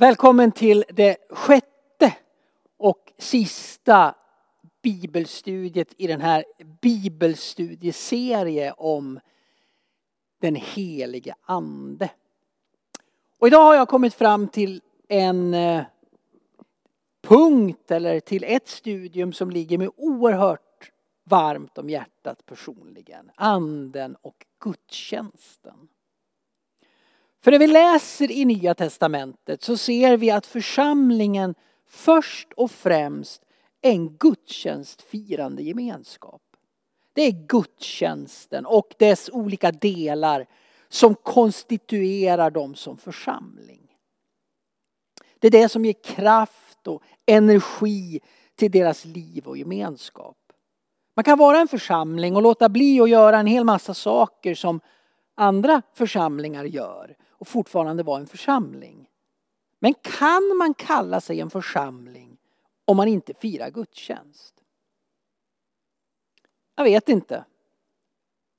Välkommen 0.00 0.52
till 0.52 0.84
det 0.88 1.16
sjätte 1.30 2.16
och 2.76 3.12
sista 3.18 4.14
bibelstudiet 4.82 5.94
i 5.96 6.06
den 6.06 6.20
här 6.20 6.44
bibelstudieserie 6.80 8.72
om 8.72 9.20
den 10.40 10.54
helige 10.54 11.34
ande. 11.42 12.10
Och 13.38 13.46
idag 13.46 13.64
har 13.64 13.74
jag 13.74 13.88
kommit 13.88 14.14
fram 14.14 14.48
till 14.48 14.82
en 15.08 15.54
eh, 15.54 15.82
punkt 17.22 17.90
eller 17.90 18.20
till 18.20 18.44
ett 18.44 18.68
studium 18.68 19.32
som 19.32 19.50
ligger 19.50 19.78
mig 19.78 19.88
oerhört 19.96 20.92
varmt 21.24 21.78
om 21.78 21.90
hjärtat 21.90 22.46
personligen. 22.46 23.30
Anden 23.34 24.16
och 24.16 24.46
gudstjänsten. 24.58 25.88
För 27.40 27.50
när 27.50 27.58
vi 27.58 27.66
läser 27.66 28.30
i 28.30 28.44
Nya 28.44 28.74
Testamentet 28.74 29.62
så 29.62 29.76
ser 29.76 30.16
vi 30.16 30.30
att 30.30 30.46
församlingen 30.46 31.54
först 31.88 32.52
och 32.52 32.70
främst 32.70 33.42
är 33.82 33.90
en 33.90 34.16
gudstjänstfirande 34.16 35.62
gemenskap. 35.62 36.42
Det 37.12 37.22
är 37.22 37.46
gudstjänsten 37.48 38.66
och 38.66 38.94
dess 38.98 39.30
olika 39.32 39.72
delar 39.72 40.46
som 40.88 41.14
konstituerar 41.14 42.50
dem 42.50 42.74
som 42.74 42.96
församling. 42.96 43.80
Det 45.38 45.46
är 45.46 45.50
det 45.50 45.68
som 45.68 45.84
ger 45.84 46.04
kraft 46.04 46.86
och 46.86 47.02
energi 47.26 48.20
till 48.56 48.70
deras 48.70 49.04
liv 49.04 49.46
och 49.46 49.58
gemenskap. 49.58 50.36
Man 51.16 51.24
kan 51.24 51.38
vara 51.38 51.58
en 51.58 51.68
församling 51.68 52.36
och 52.36 52.42
låta 52.42 52.68
bli 52.68 53.00
att 53.00 53.10
göra 53.10 53.38
en 53.38 53.46
hel 53.46 53.64
massa 53.64 53.94
saker 53.94 54.54
som 54.54 54.80
andra 55.34 55.82
församlingar 55.94 56.64
gör 56.64 57.16
och 57.38 57.48
fortfarande 57.48 58.02
vara 58.02 58.20
en 58.20 58.26
församling. 58.26 59.10
Men 59.78 59.94
kan 59.94 60.56
man 60.56 60.74
kalla 60.74 61.20
sig 61.20 61.40
en 61.40 61.50
församling 61.50 62.38
om 62.84 62.96
man 62.96 63.08
inte 63.08 63.34
firar 63.34 63.70
gudstjänst? 63.70 64.54
Jag 66.74 66.84
vet 66.84 67.08
inte. 67.08 67.44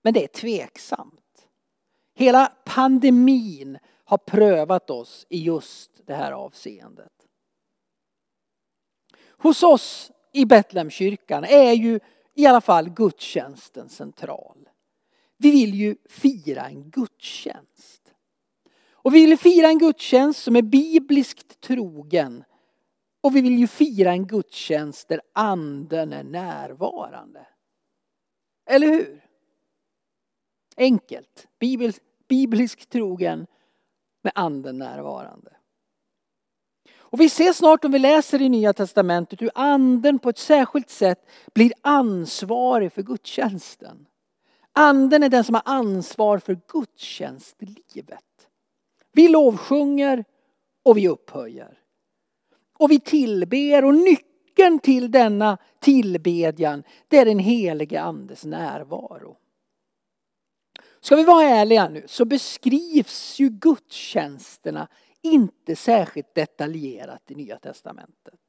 Men 0.02 0.14
det 0.14 0.24
är 0.24 0.28
tveksamt. 0.28 1.48
Hela 2.14 2.54
pandemin 2.66 3.78
har 4.04 4.18
prövat 4.18 4.90
oss 4.90 5.26
i 5.30 5.44
just 5.44 5.92
det 6.06 6.16
här 6.16 6.32
avseendet. 6.32 7.12
Hos 9.28 9.64
oss 9.64 10.12
i 10.32 10.46
Betlehemskyrkan 10.46 11.44
är 11.44 11.74
ju 11.74 12.00
i 12.34 12.46
alla 12.46 12.62
fall 12.62 12.90
gudstjänsten 12.90 13.90
central. 13.90 14.70
Vi 15.38 15.52
vill 15.52 15.74
ju 15.74 15.96
fira 16.10 16.66
en 16.68 16.90
gudstjänst. 16.90 17.99
Och 19.10 19.16
vi 19.16 19.26
vill 19.26 19.38
fira 19.38 19.68
en 19.68 19.78
gudstjänst 19.78 20.44
som 20.44 20.56
är 20.56 20.62
bibliskt 20.62 21.62
trogen. 21.62 22.44
Och 23.22 23.36
vi 23.36 23.42
vill 23.42 23.60
ju 23.60 23.68
fira 23.68 24.12
en 24.12 24.28
gudstjänst 24.28 25.08
där 25.08 25.22
anden 25.34 26.14
är 26.14 26.24
närvarande. 26.24 27.48
Eller 28.66 28.88
hur? 28.88 29.26
Enkelt. 30.78 31.48
bibliskt 32.28 32.90
trogen 32.90 33.48
med 34.22 34.32
anden 34.36 34.78
närvarande. 34.78 35.52
Och 36.98 37.20
vi 37.20 37.30
ser 37.30 37.54
snart 37.54 37.86
om 37.86 37.92
vi 37.92 38.00
läser 38.00 38.42
i 38.42 38.50
Nya 38.50 38.74
Testamentet 38.74 39.42
hur 39.42 39.52
anden 39.56 40.20
på 40.20 40.30
ett 40.30 40.38
särskilt 40.38 40.90
sätt 40.90 41.30
blir 41.54 41.74
ansvarig 41.82 42.94
för 42.94 43.02
gudstjänsten. 43.02 44.08
Anden 44.74 45.24
är 45.24 45.30
den 45.30 45.44
som 45.44 45.56
har 45.56 45.64
ansvar 45.66 46.38
för 46.38 46.60
gudstjänstlivet. 46.68 48.29
Vi 49.12 49.28
lovsjunger 49.28 50.26
och 50.84 50.98
vi 50.98 51.08
upphöjer. 51.08 51.80
Och 52.78 52.92
vi 52.92 53.00
tillber 53.00 53.86
och 53.86 53.96
nyckeln 53.96 54.80
till 54.80 55.12
denna 55.12 55.58
tillbedjan 55.80 56.84
det 57.08 57.18
är 57.18 57.26
den 57.26 57.40
helige 57.40 58.02
andes 58.02 58.46
närvaro. 58.46 59.38
Ska 61.02 61.16
vi 61.16 61.24
vara 61.24 61.44
ärliga 61.44 61.90
nu 61.90 62.04
så 62.08 62.26
beskrivs 62.26 63.40
ju 63.40 63.50
gudstjänsterna 63.50 64.88
inte 65.22 65.76
särskilt 65.76 66.36
detaljerat 66.36 67.32
i 67.32 67.36
Nya 67.36 67.60
Testamentet. 67.60 68.40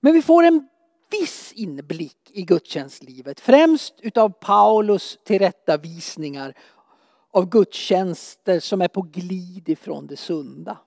Men 0.00 0.12
vi 0.12 0.22
får 0.22 0.42
en 0.42 0.68
viss 1.10 1.52
inblick 1.52 2.30
i 2.30 2.42
gudstjänstlivet. 2.42 3.40
Främst 3.40 3.94
utav 4.00 4.28
Paulus 4.28 5.18
tillrättavisningar 5.24 6.54
av 7.32 7.48
gudstjänster 7.48 8.60
som 8.60 8.82
är 8.82 8.88
på 8.88 9.02
glid 9.02 9.68
ifrån 9.68 10.06
det 10.06 10.16
sunda. 10.16 10.78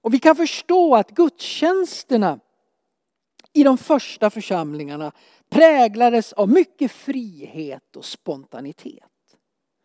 Och 0.00 0.14
vi 0.14 0.18
kan 0.18 0.36
förstå 0.36 0.94
att 0.94 1.10
gudstjänsterna 1.10 2.40
i 3.52 3.64
de 3.64 3.78
första 3.78 4.30
församlingarna 4.30 5.12
präglades 5.48 6.32
av 6.32 6.48
mycket 6.48 6.92
frihet 6.92 7.96
och 7.96 8.04
spontanitet. 8.04 9.04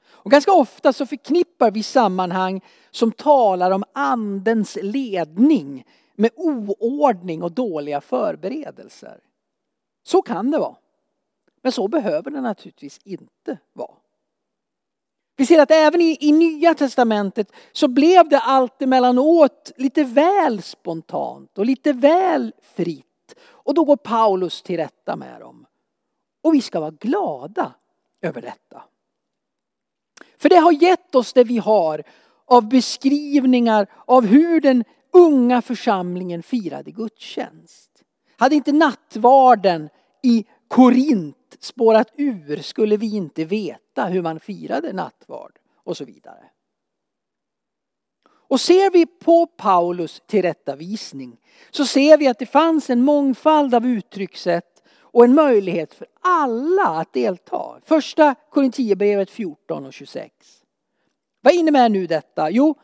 Och 0.05 0.31
ganska 0.31 0.51
ofta 0.51 0.93
så 0.93 1.05
förknippar 1.05 1.71
vi 1.71 1.83
sammanhang 1.83 2.61
som 2.91 3.11
talar 3.11 3.71
om 3.71 3.83
andens 3.93 4.77
ledning 4.81 5.85
med 6.15 6.31
oordning 6.35 7.43
och 7.43 7.51
dåliga 7.51 8.01
förberedelser. 8.01 9.19
Så 10.03 10.21
kan 10.21 10.51
det 10.51 10.57
vara. 10.57 10.75
Men 11.61 11.71
så 11.71 11.87
behöver 11.87 12.31
det 12.31 12.41
naturligtvis 12.41 12.99
inte 13.03 13.57
vara. 13.73 14.02
Vi 15.35 15.45
ser 15.45 15.59
att 15.59 15.71
även 15.71 16.01
i, 16.01 16.17
i 16.19 16.31
Nya 16.31 16.73
Testamentet 16.73 17.51
så 17.71 17.87
blev 17.87 18.29
det 18.29 18.39
allt 18.39 18.81
emellanåt 18.81 19.71
lite 19.77 20.03
väl 20.03 20.61
spontant 20.61 21.57
och 21.57 21.65
lite 21.65 21.93
väl 21.93 22.53
fritt. 22.75 23.05
Och 23.45 23.73
då 23.73 23.83
går 23.83 23.97
Paulus 23.97 24.61
till 24.61 24.77
rätta 24.77 25.15
med 25.15 25.41
dem. 25.41 25.65
Och 26.43 26.53
vi 26.53 26.61
ska 26.61 26.79
vara 26.79 26.91
glada 26.91 27.73
över 28.21 28.41
detta. 28.41 28.83
För 30.37 30.49
det 30.49 30.57
har 30.57 30.71
gett 30.71 31.15
oss 31.15 31.33
det 31.33 31.43
vi 31.43 31.57
har 31.57 32.03
av 32.45 32.69
beskrivningar 32.69 33.87
av 34.05 34.25
hur 34.25 34.61
den 34.61 34.83
unga 35.13 35.61
församlingen 35.61 36.43
firade 36.43 36.91
gudstjänst. 36.91 37.89
Hade 38.37 38.55
inte 38.55 38.71
nattvarden 38.71 39.89
i 40.23 40.45
Korint 40.67 41.42
spårat 41.59 42.11
ur 42.17 42.57
skulle 42.57 42.97
vi 42.97 43.15
inte 43.15 43.45
veta 43.45 44.05
hur 44.05 44.21
man 44.21 44.39
firade 44.39 44.93
nattvard 44.93 45.59
och 45.75 45.97
så 45.97 46.05
vidare. 46.05 46.49
Och 48.53 48.61
ser 48.61 48.91
vi 48.91 49.05
på 49.05 49.45
Paulus 49.45 50.21
tillrättavisning 50.25 51.37
så 51.71 51.85
ser 51.85 52.17
vi 52.17 52.27
att 52.27 52.39
det 52.39 52.45
fanns 52.45 52.89
en 52.89 53.01
mångfald 53.01 53.75
av 53.75 53.85
uttryckssätt 53.85 54.83
och 54.99 55.23
en 55.23 55.35
möjlighet 55.35 55.93
för 55.93 56.07
alla 56.21 56.87
att 56.87 57.13
delta. 57.13 57.79
Första 57.83 58.35
Korinthierbrevet 58.49 59.29
14 59.29 59.85
och 59.85 59.93
26. 59.93 60.33
Vad 61.41 61.53
innebär 61.53 61.89
nu 61.89 62.07
detta? 62.07 62.49
Jo, 62.49 62.75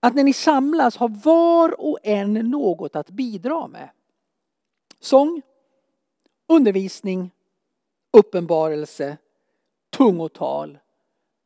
att 0.00 0.14
när 0.14 0.24
ni 0.24 0.32
samlas 0.32 0.96
har 0.96 1.08
var 1.08 1.80
och 1.80 1.98
en 2.02 2.34
något 2.34 2.96
att 2.96 3.10
bidra 3.10 3.66
med. 3.66 3.90
Sång, 5.00 5.42
undervisning, 6.48 7.30
uppenbarelse, 8.12 9.16
tungotal 9.90 10.78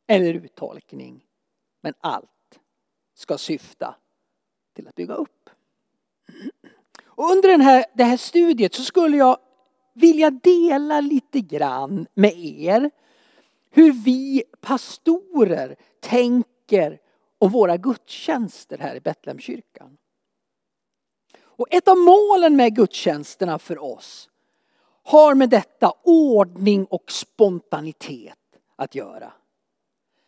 eller 0.07 0.33
uttolkning. 0.33 1.25
Men 1.81 1.93
allt 1.99 2.59
ska 3.13 3.37
syfta 3.37 3.95
till 4.73 4.87
att 4.87 4.95
bygga 4.95 5.13
upp. 5.13 5.49
Och 7.05 7.31
under 7.31 7.49
den 7.49 7.61
här, 7.61 7.85
det 7.93 8.03
här 8.03 8.17
studiet 8.17 8.73
så 8.73 8.81
skulle 8.81 9.17
jag 9.17 9.37
vilja 9.93 10.31
dela 10.31 11.01
lite 11.01 11.39
grann 11.39 12.07
med 12.13 12.33
er 12.37 12.91
hur 13.69 13.91
vi 13.91 14.43
pastorer 14.61 15.75
tänker 15.99 16.99
om 17.37 17.51
våra 17.51 17.77
gudstjänster 17.77 18.77
här 18.77 18.95
i 18.95 18.99
Betlehemskyrkan. 18.99 19.97
Och 21.41 21.67
ett 21.71 21.87
av 21.87 21.97
målen 21.97 22.55
med 22.55 22.75
gudstjänsterna 22.75 23.59
för 23.59 23.83
oss 23.83 24.29
har 25.03 25.35
med 25.35 25.49
detta 25.49 25.93
ordning 26.03 26.85
och 26.85 27.11
spontanitet 27.11 28.37
att 28.75 28.95
göra. 28.95 29.33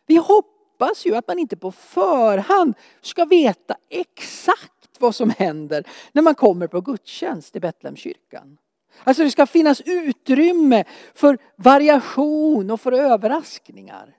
Vi 0.06 0.16
hoppas 0.16 1.06
ju 1.06 1.14
att 1.14 1.28
man 1.28 1.38
inte 1.38 1.56
på 1.56 1.72
förhand 1.72 2.74
ska 3.00 3.24
veta 3.24 3.76
exakt 3.88 4.72
vad 4.98 5.14
som 5.14 5.30
händer 5.30 5.86
när 6.12 6.22
man 6.22 6.34
kommer 6.34 6.66
på 6.66 6.80
gudstjänst 6.80 7.56
i 7.56 7.60
Betlehemskyrkan. 7.60 8.58
Alltså 9.04 9.22
det 9.22 9.30
ska 9.30 9.46
finnas 9.46 9.82
utrymme 9.84 10.84
för 11.14 11.38
variation 11.56 12.70
och 12.70 12.80
för 12.80 12.92
överraskningar. 12.92 14.16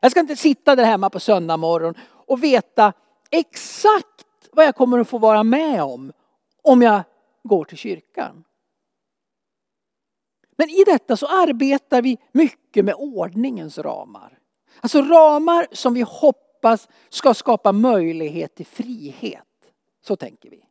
Jag 0.00 0.10
ska 0.10 0.20
inte 0.20 0.36
sitta 0.36 0.76
där 0.76 0.84
hemma 0.84 1.10
på 1.10 1.20
söndag 1.20 1.56
morgon 1.56 1.94
och 2.26 2.42
veta 2.42 2.92
exakt 3.30 4.48
vad 4.52 4.64
jag 4.64 4.76
kommer 4.76 4.98
att 4.98 5.08
få 5.08 5.18
vara 5.18 5.42
med 5.42 5.82
om 5.82 6.12
om 6.62 6.82
jag 6.82 7.02
går 7.42 7.64
till 7.64 7.78
kyrkan. 7.78 8.44
Men 10.58 10.70
i 10.70 10.84
detta 10.86 11.16
så 11.16 11.26
arbetar 11.26 12.02
vi 12.02 12.18
mycket 12.32 12.84
med 12.84 12.94
ordningens 12.94 13.78
ramar. 13.78 14.38
Alltså 14.80 15.02
ramar 15.02 15.66
som 15.72 15.94
vi 15.94 16.00
hoppas 16.00 16.88
ska 17.08 17.34
skapa 17.34 17.72
möjlighet 17.72 18.54
till 18.54 18.66
frihet. 18.66 19.44
Så 20.04 20.16
tänker 20.16 20.50
vi. 20.50 20.64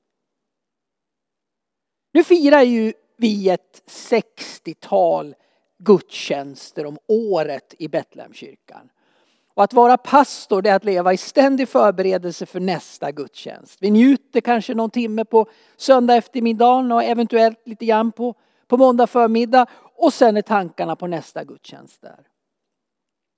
Nu 2.13 2.23
firar 2.23 2.61
ju 2.61 2.93
vi 3.17 3.49
ett 3.49 3.83
60-tal 3.87 5.35
gudstjänster 5.77 6.85
om 6.85 6.97
året 7.07 7.73
i 7.79 7.87
Betlehemskyrkan. 7.87 8.89
Och 9.53 9.63
att 9.63 9.73
vara 9.73 9.97
pastor 9.97 10.61
det 10.61 10.69
är 10.69 10.75
att 10.75 10.85
leva 10.85 11.13
i 11.13 11.17
ständig 11.17 11.69
förberedelse 11.69 12.45
för 12.45 12.59
nästa 12.59 13.11
gudstjänst. 13.11 13.77
Vi 13.81 13.91
njuter 13.91 14.41
kanske 14.41 14.73
någon 14.73 14.89
timme 14.89 15.25
på 15.25 15.45
söndag 15.77 16.15
eftermiddag 16.15 16.93
och 16.93 17.03
eventuellt 17.03 17.67
lite 17.67 17.85
grann 17.85 18.11
på, 18.11 18.35
på 18.67 18.77
måndag 18.77 19.07
förmiddag. 19.07 19.65
Och 19.95 20.13
sen 20.13 20.37
är 20.37 20.41
tankarna 20.41 20.95
på 20.95 21.07
nästa 21.07 21.43
gudstjänst 21.43 22.01
där. 22.01 22.27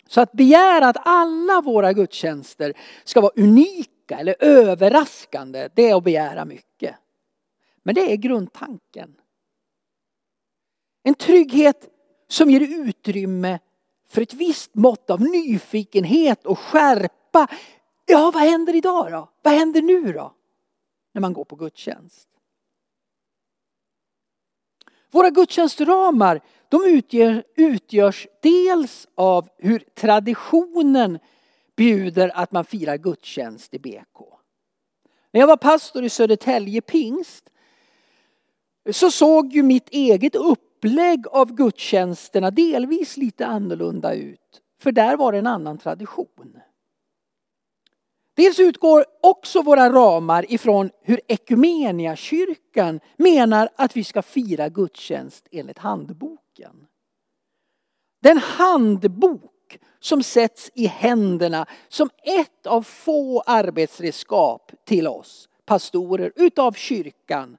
Så 0.07 0.21
att 0.21 0.31
begära 0.31 0.87
att 0.87 0.97
alla 0.99 1.61
våra 1.61 1.93
gudstjänster 1.93 2.73
ska 3.03 3.21
vara 3.21 3.31
unika 3.35 4.17
eller 4.19 4.35
överraskande, 4.39 5.69
det 5.75 5.89
är 5.89 5.95
att 5.95 6.03
begära 6.03 6.45
mycket. 6.45 6.95
Men 7.83 7.95
det 7.95 8.11
är 8.11 8.15
grundtanken. 8.15 9.15
En 11.03 11.15
trygghet 11.15 11.89
som 12.27 12.49
ger 12.49 12.61
utrymme 12.61 13.59
för 14.09 14.21
ett 14.21 14.33
visst 14.33 14.75
mått 14.75 15.09
av 15.09 15.21
nyfikenhet 15.21 16.45
och 16.45 16.59
skärpa. 16.59 17.47
Ja, 18.05 18.31
vad 18.33 18.43
händer 18.43 18.75
idag 18.75 19.11
då? 19.11 19.29
Vad 19.41 19.53
händer 19.53 19.81
nu 19.81 20.13
då? 20.13 20.33
När 21.13 21.21
man 21.21 21.33
går 21.33 21.45
på 21.45 21.55
gudstjänst. 21.55 22.29
Våra 25.11 25.29
gudstjänstramar 25.29 26.41
de 26.69 26.85
utgör, 26.85 27.43
utgörs 27.55 28.27
dels 28.41 29.07
av 29.15 29.49
hur 29.57 29.79
traditionen 29.79 31.19
bjuder 31.75 32.31
att 32.35 32.51
man 32.51 32.65
firar 32.65 32.97
gudstjänst 32.97 33.73
i 33.73 33.79
BK. 33.79 34.19
När 35.31 35.39
jag 35.39 35.47
var 35.47 35.57
pastor 35.57 36.03
i 36.03 36.09
Södertälje 36.09 36.81
pingst 36.81 37.49
så 38.91 39.11
såg 39.11 39.53
ju 39.53 39.63
mitt 39.63 39.89
eget 39.89 40.35
upplägg 40.35 41.27
av 41.27 41.53
gudstjänsterna 41.53 42.51
delvis 42.51 43.17
lite 43.17 43.45
annorlunda 43.45 44.13
ut. 44.13 44.61
För 44.81 44.91
där 44.91 45.17
var 45.17 45.31
det 45.31 45.37
en 45.37 45.47
annan 45.47 45.77
tradition. 45.77 46.57
Dels 48.39 48.59
utgår 48.59 49.05
också 49.21 49.61
våra 49.61 49.89
ramar 49.89 50.51
ifrån 50.53 50.89
hur 51.01 51.21
Ekumeniakyrkan 51.27 52.99
menar 53.17 53.69
att 53.75 53.97
vi 53.97 54.03
ska 54.03 54.21
fira 54.21 54.69
gudstjänst 54.69 55.47
enligt 55.51 55.77
handboken. 55.77 56.87
Den 58.21 58.37
handbok 58.37 59.79
som 59.99 60.23
sätts 60.23 60.71
i 60.73 60.87
händerna 60.87 61.65
som 61.87 62.09
ett 62.23 62.67
av 62.67 62.81
få 62.81 63.41
arbetsredskap 63.41 64.71
till 64.85 65.07
oss 65.07 65.49
pastorer 65.65 66.31
utav 66.35 66.71
kyrkan. 66.71 67.57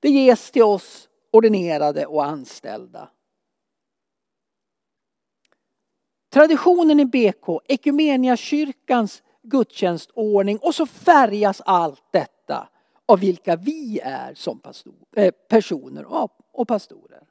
Det 0.00 0.08
ges 0.08 0.50
till 0.50 0.62
oss 0.62 1.08
ordinerade 1.30 2.06
och 2.06 2.24
anställda. 2.24 3.08
Traditionen 6.32 7.00
i 7.00 7.04
BK, 7.04 7.60
Ekumeniakyrkans 7.68 9.22
gudstjänstordning 9.44 10.58
och 10.58 10.74
så 10.74 10.86
färgas 10.86 11.62
allt 11.64 12.02
detta 12.10 12.68
av 13.06 13.20
vilka 13.20 13.56
vi 13.56 14.00
är 14.00 14.34
som 14.34 14.58
pastor, 14.58 14.94
eh, 15.16 15.30
personer 15.48 16.28
och 16.52 16.68
pastorer. 16.68 17.22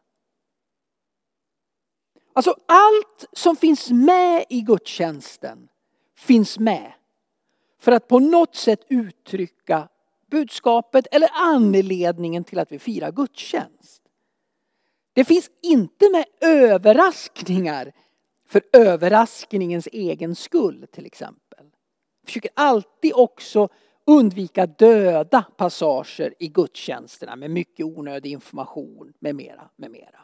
Alltså 2.33 2.56
allt 2.65 3.25
som 3.31 3.56
finns 3.56 3.89
med 3.92 4.45
i 4.50 4.62
gudstjänsten 4.62 5.68
finns 6.15 6.60
med 6.60 6.94
för 7.80 7.92
att 7.92 8.07
på 8.07 8.19
något 8.19 8.56
sätt 8.56 8.86
uttrycka 8.89 9.89
budskapet 10.31 11.07
eller 11.12 11.30
anledningen 11.33 12.44
till 12.44 12.59
att 12.59 12.71
vi 12.71 12.80
firar 12.80 13.12
gudstjänst. 13.12 14.01
Det 15.13 15.25
finns 15.25 15.50
inte 15.62 16.09
med 16.12 16.25
överraskningar 16.42 17.92
för 18.48 18.62
överraskningens 18.74 19.88
egen 19.92 20.36
skull 20.36 20.88
till 20.92 21.06
exempel 21.06 21.43
försöker 22.25 22.52
alltid 22.54 23.14
också 23.14 23.70
undvika 24.06 24.66
döda 24.66 25.46
passager 25.58 26.34
i 26.40 26.48
gudstjänsterna 26.48 27.36
med 27.36 27.52
mycket 27.52 27.86
onödig 27.86 28.31
information 28.31 29.14
med 29.20 29.36
mera, 29.36 29.70
med 29.75 29.92
mera. 29.92 30.20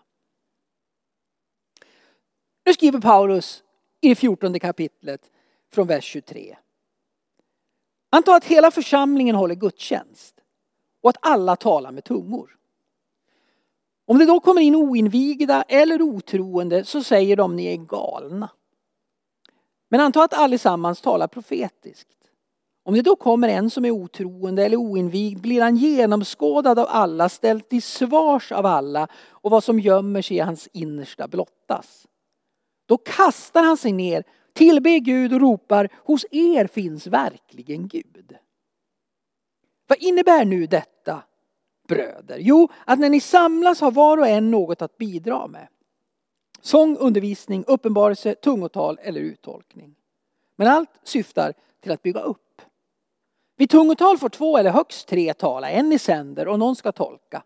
Nu 2.65 2.73
skriver 2.73 2.99
Paulus 2.99 3.63
i 4.01 4.09
det 4.09 4.15
fjortonde 4.15 4.59
kapitlet 4.59 5.31
från 5.71 5.87
vers 5.87 6.03
23. 6.03 6.57
Anta 8.09 8.35
att 8.35 8.45
hela 8.45 8.71
församlingen 8.71 9.35
håller 9.35 9.55
gudstjänst 9.55 10.35
och 11.01 11.09
att 11.09 11.17
alla 11.21 11.55
talar 11.55 11.91
med 11.91 12.03
tungor. 12.03 12.55
Om 14.05 14.17
det 14.17 14.25
då 14.25 14.39
kommer 14.39 14.61
in 14.61 14.75
oinvigda 14.75 15.61
eller 15.61 16.01
otroende 16.01 16.85
så 16.85 17.03
säger 17.03 17.35
de 17.35 17.55
ni 17.55 17.65
är 17.65 17.77
galna. 17.77 18.49
Men 19.89 19.99
anta 19.99 20.23
att 20.23 20.33
allesammans 20.33 21.01
talar 21.01 21.27
profetiskt. 21.27 22.07
Om 22.83 22.93
det 22.93 23.01
då 23.01 23.15
kommer 23.15 23.49
en 23.49 23.69
som 23.69 23.85
är 23.85 23.91
otroende 23.91 24.65
eller 24.65 24.77
oinvigd 24.77 25.41
blir 25.41 25.61
han 25.61 25.75
genomskådad 25.75 26.79
av 26.79 26.87
alla, 26.89 27.29
ställd 27.29 27.69
till 27.69 27.83
svars 27.83 28.51
av 28.51 28.65
alla 28.65 29.07
och 29.29 29.51
vad 29.51 29.63
som 29.63 29.79
gömmer 29.79 30.21
sig 30.21 30.37
i 30.37 30.39
hans 30.39 30.67
innersta 30.73 31.27
blottas. 31.27 32.07
Då 32.85 32.97
kastar 32.97 33.63
han 33.63 33.77
sig 33.77 33.91
ner, 33.91 34.23
tillber 34.53 34.99
Gud 34.99 35.33
och 35.33 35.41
ropar 35.41 35.89
hos 36.05 36.25
er 36.31 36.67
finns 36.67 37.07
verkligen 37.07 37.87
Gud. 37.87 38.35
Vad 39.87 39.97
innebär 39.97 40.45
nu 40.45 40.65
detta 40.67 41.23
bröder? 41.87 42.37
Jo, 42.39 42.69
att 42.85 42.99
när 42.99 43.09
ni 43.09 43.21
samlas 43.21 43.81
har 43.81 43.91
var 43.91 44.17
och 44.17 44.27
en 44.27 44.51
något 44.51 44.81
att 44.81 44.97
bidra 44.97 45.47
med. 45.47 45.67
Sång, 46.61 46.97
undervisning, 46.97 47.63
uppenbarelse, 47.67 48.35
tungotal 48.35 48.99
eller 49.01 49.21
uttolkning. 49.21 49.95
Men 50.55 50.67
allt 50.67 50.89
syftar 51.03 51.53
till 51.79 51.91
att 51.91 52.01
bygga 52.01 52.19
upp. 52.19 52.61
Vid 53.57 53.69
tungotal 53.69 54.17
får 54.17 54.29
två 54.29 54.57
eller 54.57 54.71
högst 54.71 55.07
tre 55.07 55.33
tala, 55.33 55.69
en 55.69 55.91
i 55.91 55.99
sänder 55.99 56.47
och 56.47 56.59
någon 56.59 56.75
ska 56.75 56.91
tolka. 56.91 57.43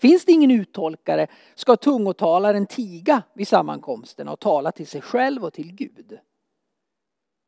Finns 0.00 0.24
det 0.24 0.32
ingen 0.32 0.50
uttolkare 0.50 1.26
ska 1.54 1.76
tungotalaren 1.76 2.66
tiga 2.66 3.22
vid 3.34 3.48
sammankomsten 3.48 4.28
och 4.28 4.40
tala 4.40 4.72
till 4.72 4.86
sig 4.86 5.00
själv 5.00 5.44
och 5.44 5.52
till 5.52 5.72
Gud. 5.72 6.18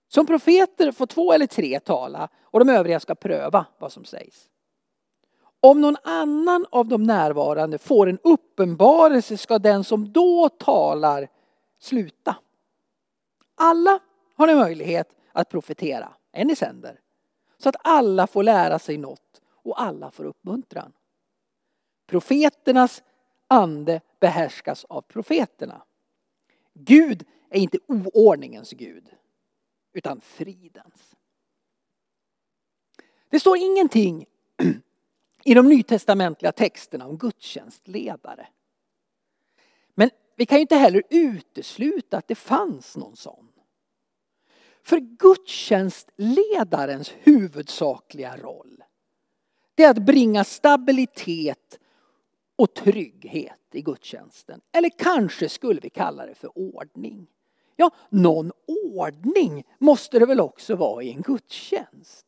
Som 0.09 0.27
profeter 0.27 0.93
får 0.93 1.07
två 1.07 1.33
eller 1.33 1.47
tre 1.47 1.81
tala 1.81 2.29
och 2.43 2.59
de 2.59 2.69
övriga 2.69 3.01
ska 3.01 3.15
pröva 3.15 3.67
vad 3.79 3.93
som 3.93 4.05
sägs. 4.05 4.49
Om 5.65 5.81
någon 5.81 5.97
annan 6.05 6.67
av 6.71 6.89
de 6.89 7.03
närvarande 7.03 7.79
får 7.79 8.09
en 8.09 8.19
uppenbarelse 8.23 9.37
ska 9.37 9.59
den 9.59 9.85
som 9.85 10.13
då 10.13 10.49
talar 10.49 11.29
sluta. 11.79 12.37
Alla 13.55 14.01
har 14.35 14.49
en 14.49 14.59
möjlighet 14.59 15.17
att 15.33 15.49
profetera, 15.49 16.15
en 16.33 16.51
i 16.51 16.57
sänder. 16.57 17.01
Så 17.59 17.69
att 17.69 17.77
alla 17.85 18.27
får 18.27 18.43
lära 18.43 18.79
sig 18.79 18.99
något 18.99 19.43
och 19.51 19.83
alla 19.83 20.11
får 20.11 20.25
uppmuntran. 20.25 20.93
Profeternas 22.07 23.03
ande 23.49 24.01
behärskas 24.21 24.85
av 24.85 25.01
profeterna. 25.01 25.83
Gud 26.75 27.27
är 27.51 27.61
inte 27.61 27.79
oordningens 27.89 28.71
Gud, 28.71 29.11
utan 29.93 30.21
fridens. 30.21 31.15
Det 33.29 33.41
står 33.41 33.57
ingenting 33.57 34.27
i 35.45 35.55
de 35.55 35.69
nytestamentliga 35.69 36.53
texterna 36.53 37.07
om 37.07 37.19
gudstjänstledare. 37.19 38.47
Men 39.95 40.11
vi 40.37 40.47
kan 40.47 40.59
ju 40.59 40.63
inte 40.63 40.77
heller 40.77 41.03
utesluta 41.11 42.19
att 42.19 42.29
det 42.29 42.35
fanns 42.35 42.97
någon 42.97 43.17
sån. 43.17 43.49
För 44.83 44.99
gudstjänstledarens 44.99 47.13
huvudsakliga 47.23 48.37
roll 48.37 48.83
det 49.75 49.85
är 49.85 49.91
att 49.91 50.07
bringa 50.07 50.45
stabilitet 50.45 51.79
och 52.57 52.75
trygghet 52.75 53.59
i 53.73 53.83
gudstjänsten. 53.83 54.61
Eller 54.73 54.91
kanske 54.99 55.49
skulle 55.49 55.81
vi 55.81 55.91
kalla 55.91 56.27
det 56.27 56.35
för 56.35 56.59
ordning. 56.59 57.27
Ja, 57.77 57.91
någon 58.11 58.53
ordning 58.95 59.65
måste 59.79 60.19
det 60.19 60.27
väl 60.27 60.41
också 60.41 60.77
vara 60.77 61.03
i 61.03 61.11
en 61.11 61.23
gudstjänst. 61.23 62.27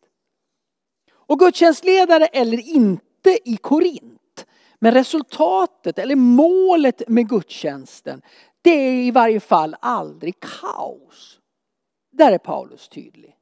Och 1.27 1.39
gudstjänstledare 1.39 2.27
eller 2.27 2.69
inte 2.69 3.39
i 3.45 3.57
Korint. 3.57 4.47
Men 4.79 4.93
resultatet 4.93 5.99
eller 5.99 6.17
målet 6.17 7.03
med 7.09 7.29
gudstjänsten 7.29 8.23
det 8.63 8.71
är 8.71 8.93
i 8.93 9.11
varje 9.11 9.41
fall 9.41 9.77
aldrig 9.81 10.41
kaos. 10.41 11.41
Där 12.13 12.33
är 12.33 12.39
Paulus 12.39 12.89
tydlig. 12.89 13.37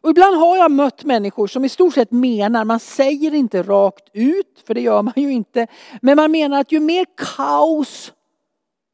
Och 0.00 0.10
ibland 0.10 0.36
har 0.36 0.56
jag 0.56 0.70
mött 0.70 1.04
människor 1.04 1.46
som 1.46 1.64
i 1.64 1.68
stort 1.68 1.94
sett 1.94 2.10
menar, 2.10 2.64
man 2.64 2.80
säger 2.80 3.34
inte 3.34 3.62
rakt 3.62 4.08
ut, 4.12 4.62
för 4.66 4.74
det 4.74 4.80
gör 4.80 5.02
man 5.02 5.14
ju 5.16 5.32
inte, 5.32 5.66
men 6.02 6.16
man 6.16 6.30
menar 6.30 6.60
att 6.60 6.72
ju 6.72 6.80
mer 6.80 7.06
kaos, 7.16 8.12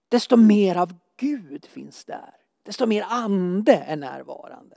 desto 0.09 0.37
mer 0.37 0.77
av 0.77 0.95
Gud 1.17 1.67
finns 1.67 2.05
där. 2.05 2.35
Desto 2.63 2.87
mer 2.87 3.07
ande 3.09 3.85
är 3.87 3.97
närvarande. 3.97 4.77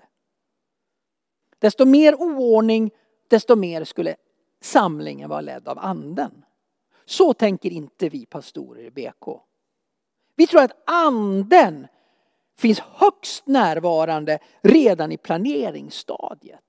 Desto 1.64 1.86
mer 1.86 2.22
oordning, 2.22 2.92
desto 3.28 3.56
mer 3.56 3.84
skulle 3.84 4.16
samlingen 4.62 5.30
vara 5.30 5.42
ledd 5.42 5.68
av 5.68 5.80
anden. 5.80 6.46
Så 7.06 7.34
tänker 7.34 7.70
inte 7.70 8.10
vi 8.10 8.26
pastorer 8.26 8.84
i 8.84 8.92
BK. 8.92 9.40
Vi 10.36 10.48
tror 10.48 10.62
att 10.62 10.84
anden 10.86 11.88
finns 12.58 12.80
högst 12.80 13.48
närvarande 13.48 14.40
redan 14.62 15.12
i 15.12 15.18
planeringsstadiet. 15.18 16.64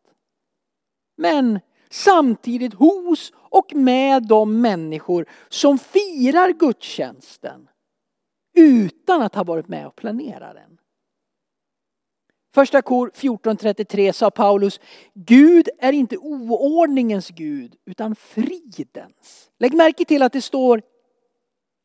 Men 1.17 1.61
samtidigt 1.91 2.75
hos 2.75 3.33
och 3.37 3.75
med 3.75 4.29
de 4.29 4.61
människor 4.61 5.27
som 5.49 5.79
firar 5.79 6.51
gudstjänsten 6.53 7.69
utan 8.57 9.23
att 9.23 9.35
ha 9.35 9.45
varit 9.45 9.69
med 9.69 9.87
och 9.87 9.97
planerat 9.97 10.55
den. 10.55 10.79
Första 12.55 12.83
kor 12.83 13.11
14.33 13.15 14.13
sa 14.13 14.31
Paulus, 14.31 14.81
Gud 15.15 15.69
är 15.79 15.93
inte 15.93 16.17
oordningens 16.17 17.29
Gud 17.29 17.77
utan 17.85 18.17
fridens. 18.17 19.51
Lägg 19.59 19.75
märke 19.75 20.05
till 20.05 20.23
att 20.23 20.33
det 20.33 20.43
står 20.43 20.83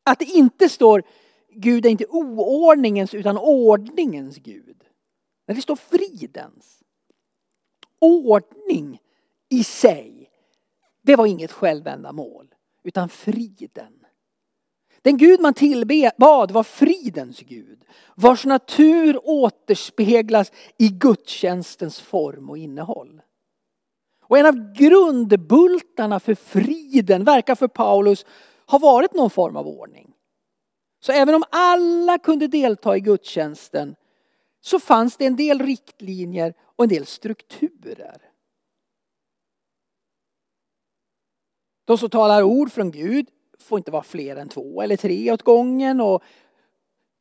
att 0.04 0.20
det 0.20 0.26
inte 0.26 0.70
står 0.70 1.04
Gud 1.52 1.86
är 1.86 1.90
inte 1.90 2.06
oordningens 2.06 3.14
utan 3.14 3.38
ordningens 3.38 4.38
Gud. 4.38 4.84
Men 5.48 5.56
det 5.56 5.62
står 5.62 5.76
fridens. 5.76 6.84
Ordning 8.00 9.00
i 9.50 9.64
sig, 9.64 10.30
det 11.02 11.16
var 11.16 11.26
inget 11.26 11.52
självändamål 11.52 12.56
utan 12.84 13.10
friden. 13.10 13.99
Den 15.02 15.18
Gud 15.18 15.40
man 15.42 15.54
tillbad 15.54 16.52
var 16.52 16.64
fridens 16.64 17.40
Gud, 17.40 17.86
vars 18.16 18.46
natur 18.46 19.20
återspeglas 19.24 20.52
i 20.78 20.90
gudstjänstens 20.90 22.00
form 22.00 22.50
och 22.50 22.58
innehåll. 22.58 23.22
Och 24.26 24.38
en 24.38 24.46
av 24.46 24.74
grundbultarna 24.74 26.20
för 26.20 26.36
friden 26.36 27.24
verkar 27.24 27.56
för 27.56 27.68
Paulus 27.68 28.26
ha 28.66 28.80
varit 28.80 29.14
någon 29.14 29.30
form 29.30 29.56
av 29.56 29.68
ordning. 29.68 30.14
Så 31.02 31.12
även 31.12 31.36
om 31.36 31.44
alla 31.50 32.18
kunde 32.18 32.48
delta 32.48 32.98
i 32.98 33.00
gudstjänsten 33.00 33.96
så 34.62 34.80
fanns 34.80 35.18
det 35.18 35.26
en 35.26 35.36
del 35.36 35.60
riktlinjer 35.60 36.54
och 36.76 36.84
en 36.84 36.90
del 36.90 37.06
strukturer. 37.06 38.22
De 41.86 41.98
som 41.98 42.10
talar 42.10 42.44
ord 42.44 42.72
från 42.72 42.92
Gud 42.92 43.30
får 43.62 43.78
inte 43.78 43.92
vara 43.92 44.04
fler 44.04 44.36
än 44.36 44.50
två 44.50 44.82
eller 44.82 44.98
tre 44.98 45.32
åt 45.32 45.42
gången. 45.42 46.02
Och 46.02 46.24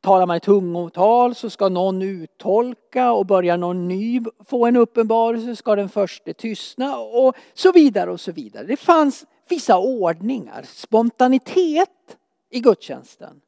talar 0.01 0.25
man 0.25 0.37
i 0.37 0.39
tungotal 0.39 1.35
så 1.35 1.49
ska 1.49 1.69
någon 1.69 2.01
uttolka 2.01 3.11
och 3.11 3.25
börjar 3.25 3.57
någon 3.57 3.87
ny 3.87 4.21
få 4.45 4.65
en 4.65 4.75
uppenbarelse 4.75 5.55
ska 5.55 5.75
den 5.75 5.89
första 5.89 6.33
tystna 6.33 6.97
och 6.97 7.35
så 7.53 7.71
vidare 7.71 8.11
och 8.11 8.19
så 8.19 8.31
vidare. 8.31 8.65
Det 8.65 8.77
fanns 8.77 9.25
vissa 9.49 9.77
ordningar, 9.77 10.63
spontanitet 10.63 12.17
i 12.49 12.59
gudstjänsten 12.59 13.41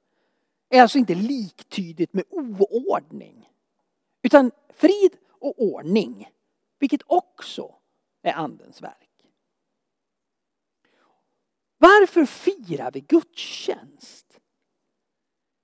är 0.72 0.82
alltså 0.82 0.98
inte 0.98 1.16
liktydigt 1.16 2.14
med 2.14 2.24
oordning. 2.30 3.50
Utan 4.22 4.52
frid 4.70 5.12
och 5.40 5.62
ordning, 5.62 6.30
vilket 6.80 7.02
också 7.06 7.76
är 8.22 8.34
andens 8.34 8.82
verk. 8.82 9.11
Varför 11.82 12.26
firar 12.26 12.92
vi 12.92 13.00
gudstjänst? 13.00 14.40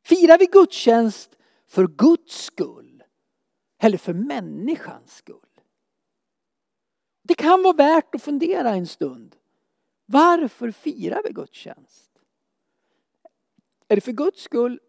Firar 0.05 0.37
vi 0.37 0.45
gudstjänst 0.45 1.37
för 1.67 1.87
Guds 1.87 2.43
skull 2.43 3.03
eller 3.81 3.97
för 3.97 4.13
människans 4.13 5.15
skull? 5.15 5.61
Det 7.23 7.33
kan 7.33 7.63
vara 7.63 7.73
värt 7.73 8.15
att 8.15 8.23
fundera 8.23 8.69
en 8.69 8.87
stund. 8.87 9.35
Varför 10.05 10.71
firar 10.71 11.21
vi 11.23 11.33
gudstjänst? 11.33 12.11
Är 13.87 13.95
det 13.95 14.01
för 14.01 14.11
Guds 14.11 14.41
skull 14.41 14.79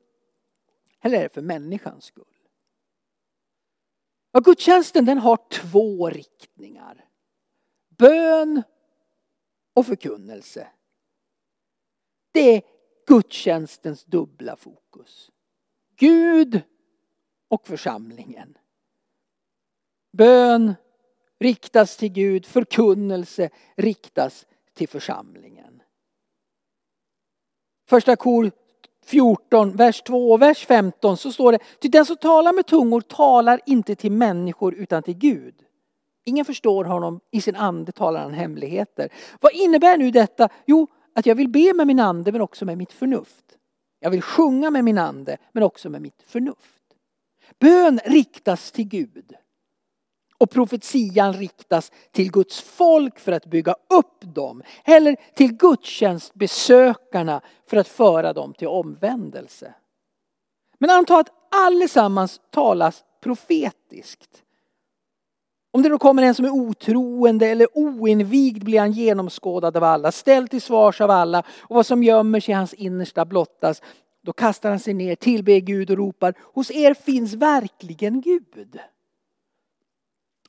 eller 1.00 1.18
är 1.18 1.22
det 1.22 1.34
för 1.34 1.42
människans 1.42 2.04
skull? 2.04 2.38
Ja, 4.32 4.40
gudstjänsten 4.40 5.04
den 5.04 5.18
har 5.18 5.48
två 5.50 6.10
riktningar. 6.10 7.08
Bön 7.88 8.62
och 9.74 9.86
förkunnelse. 9.86 10.68
Det 12.32 12.56
är 12.56 12.62
gudstjänstens 13.06 14.04
dubbla 14.04 14.56
fokus. 14.56 15.30
Gud 15.96 16.62
och 17.48 17.66
församlingen. 17.66 18.58
Bön 20.12 20.74
riktas 21.40 21.96
till 21.96 22.12
Gud, 22.12 22.46
förkunnelse 22.46 23.50
riktas 23.76 24.46
till 24.74 24.88
församlingen. 24.88 25.82
Första 27.88 28.16
kor 28.16 28.50
14, 29.04 29.76
vers 29.76 30.02
2 30.02 30.32
och 30.32 30.42
vers 30.42 30.66
15 30.66 31.16
så 31.16 31.32
står 31.32 31.52
det, 31.52 31.58
ty 31.80 31.88
den 31.88 32.06
som 32.06 32.16
talar 32.16 32.52
med 32.52 32.66
tungor 32.66 33.00
talar 33.00 33.60
inte 33.66 33.94
till 33.94 34.12
människor 34.12 34.74
utan 34.74 35.02
till 35.02 35.18
Gud. 35.18 35.54
Ingen 36.24 36.44
förstår 36.44 36.84
honom, 36.84 37.20
i 37.30 37.40
sin 37.40 37.56
ande 37.56 37.92
talar 37.92 38.20
han 38.20 38.34
hemligheter. 38.34 39.12
Vad 39.40 39.52
innebär 39.52 39.96
nu 39.96 40.10
detta? 40.10 40.48
Jo, 40.66 40.86
att 41.14 41.26
jag 41.26 41.34
vill 41.34 41.48
be 41.48 41.74
med 41.74 41.86
min 41.86 42.00
ande 42.00 42.32
men 42.32 42.40
också 42.40 42.64
med 42.64 42.78
mitt 42.78 42.92
förnuft. 42.92 43.44
Jag 44.00 44.10
vill 44.10 44.22
sjunga 44.22 44.70
med 44.70 44.84
min 44.84 44.98
ande 44.98 45.36
men 45.52 45.62
också 45.62 45.90
med 45.90 46.02
mitt 46.02 46.22
förnuft. 46.26 46.82
Bön 47.58 48.00
riktas 48.04 48.72
till 48.72 48.88
Gud. 48.88 49.34
Och 50.38 50.50
profetian 50.50 51.32
riktas 51.32 51.92
till 52.12 52.32
Guds 52.32 52.60
folk 52.60 53.18
för 53.18 53.32
att 53.32 53.46
bygga 53.46 53.74
upp 53.90 54.34
dem. 54.34 54.62
Eller 54.84 55.16
till 55.34 55.56
gudstjänstbesökarna 55.56 57.40
för 57.66 57.76
att 57.76 57.88
föra 57.88 58.32
dem 58.32 58.54
till 58.54 58.68
omvändelse. 58.68 59.74
Men 60.78 60.90
anta 60.90 61.18
att 61.18 61.54
allesammans 61.54 62.40
talas 62.50 63.04
profetiskt. 63.20 64.42
Om 65.78 65.82
det 65.82 65.88
då 65.88 65.98
kommer 65.98 66.22
en 66.22 66.34
som 66.34 66.44
är 66.44 66.50
otroende 66.50 67.46
eller 67.46 67.78
oinvigd 67.78 68.64
blir 68.64 68.80
han 68.80 68.92
genomskådad 68.92 69.76
av 69.76 69.84
alla, 69.84 70.12
ställd 70.12 70.50
till 70.50 70.62
svars 70.62 71.00
av 71.00 71.10
alla 71.10 71.42
och 71.60 71.76
vad 71.76 71.86
som 71.86 72.02
gömmer 72.02 72.40
sig 72.40 72.52
i 72.52 72.54
hans 72.54 72.74
innersta 72.74 73.24
blottas. 73.24 73.82
Då 74.22 74.32
kastar 74.32 74.70
han 74.70 74.78
sig 74.78 74.94
ner, 74.94 75.14
tillber 75.14 75.58
Gud 75.58 75.90
och 75.90 75.96
ropar, 75.96 76.34
hos 76.54 76.70
er 76.70 76.94
finns 76.94 77.34
verkligen 77.34 78.20
Gud. 78.20 78.78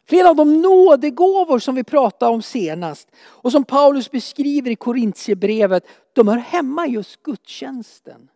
Flera 0.07 0.29
av 0.29 0.35
de 0.35 0.61
nådegåvor 0.61 1.59
som 1.59 1.75
vi 1.75 1.83
pratade 1.83 2.31
om 2.31 2.41
senast 2.41 3.07
och 3.19 3.51
som 3.51 3.63
Paulus 3.63 4.11
beskriver 4.11 4.71
i 4.71 4.75
Korintierbrevet, 4.75 5.83
de 6.13 6.27
hör 6.27 6.37
hemma 6.37 6.87
i 6.87 6.91
just 6.91 7.23
gudstjänsten. 7.23 8.29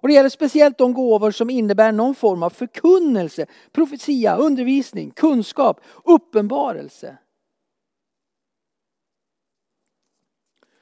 Och 0.00 0.08
det 0.08 0.14
gäller 0.14 0.28
speciellt 0.28 0.78
de 0.78 0.94
gåvor 0.94 1.30
som 1.30 1.50
innebär 1.50 1.92
någon 1.92 2.14
form 2.14 2.42
av 2.42 2.50
förkunnelse, 2.50 3.46
profetia, 3.72 4.36
undervisning, 4.36 5.10
kunskap, 5.10 5.80
uppenbarelse. 6.04 7.18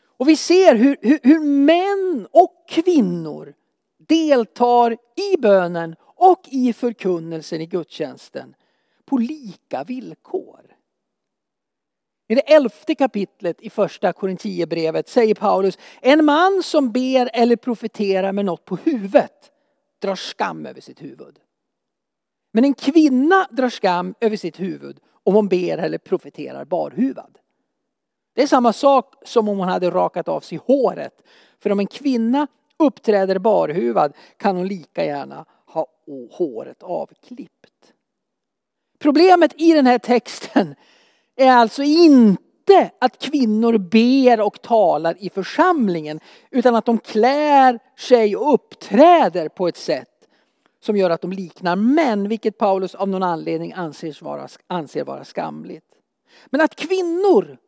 Och 0.01 0.29
vi 0.29 0.37
ser 0.37 0.75
hur, 0.75 0.97
hur, 1.01 1.21
hur 1.23 1.41
män 1.41 2.29
och 2.31 2.65
kvinnor 2.69 3.55
deltar 4.09 4.93
i 5.17 5.37
bönen 5.39 5.97
och 6.01 6.41
i 6.51 6.73
förkunnelsen 6.73 7.61
i 7.61 7.67
gudstjänsten 7.67 8.55
på 9.05 9.19
lika 9.19 9.85
villkor. 9.85 10.78
I 12.29 12.35
det 12.35 12.53
elfte 12.55 12.95
kapitlet 12.95 13.61
i 13.61 13.71
första 13.71 14.13
Korintierbrevet 14.13 15.09
säger 15.09 15.35
Paulus, 15.35 15.79
en 16.01 16.25
man 16.25 16.63
som 16.63 16.93
ber 16.93 17.31
eller 17.33 17.57
profeterar 17.57 18.33
med 18.33 18.45
något 18.45 18.65
på 18.65 18.77
huvudet 18.77 19.53
drar 19.99 20.15
skam 20.15 20.67
över 20.67 20.81
sitt 20.81 21.03
huvud. 21.03 21.39
Men 22.53 22.65
en 22.65 22.75
kvinna 22.75 23.49
drar 23.51 23.69
skam 23.69 24.15
över 24.21 24.37
sitt 24.37 24.61
huvud 24.61 24.99
om 25.25 25.35
hon 25.35 25.49
ber 25.49 25.79
eller 25.79 25.99
profeterar 25.99 26.65
barhuvad. 26.65 27.39
Det 28.35 28.43
är 28.43 28.47
samma 28.47 28.73
sak 28.73 29.15
som 29.25 29.49
om 29.49 29.59
hon 29.59 29.69
hade 29.69 29.91
rakat 29.91 30.29
av 30.29 30.41
sig 30.41 30.59
håret. 30.59 31.23
För 31.59 31.73
om 31.73 31.81
en 31.81 31.87
kvinna 31.87 32.47
uppträder 32.79 33.39
barhuvad 33.39 34.13
kan 34.37 34.57
hon 34.57 34.69
lika 34.69 35.05
gärna 35.05 35.45
ha 35.67 35.87
håret 36.31 36.83
avklippt. 36.83 37.93
Problemet 38.99 39.61
i 39.61 39.73
den 39.73 39.87
här 39.87 39.99
texten 39.99 40.75
är 41.39 41.53
alltså 41.53 41.83
inte 41.83 42.91
att 42.99 43.19
kvinnor 43.19 43.79
ber 43.79 44.41
och 44.41 44.63
talar 44.63 45.17
i 45.19 45.31
församlingen 45.31 46.21
utan 46.51 46.75
att 46.75 46.85
de 46.85 46.99
klär 46.99 47.79
sig 47.99 48.37
och 48.37 48.55
uppträder 48.55 49.49
på 49.49 49.69
ett 49.69 49.77
sätt 49.77 50.09
som 50.81 50.97
gör 50.97 51.11
att 51.11 51.21
de 51.21 51.33
liknar 51.33 51.77
män, 51.77 52.29
vilket 52.29 52.59
Paulus 52.59 52.95
av 52.95 53.09
någon 53.09 53.23
anledning 53.23 53.73
anser 53.73 54.25
vara, 54.25 54.49
anser 54.67 55.05
vara 55.05 55.25
skamligt. 55.25 55.85
Men 56.47 56.61
att 56.61 56.77
kvinnor 56.77 57.59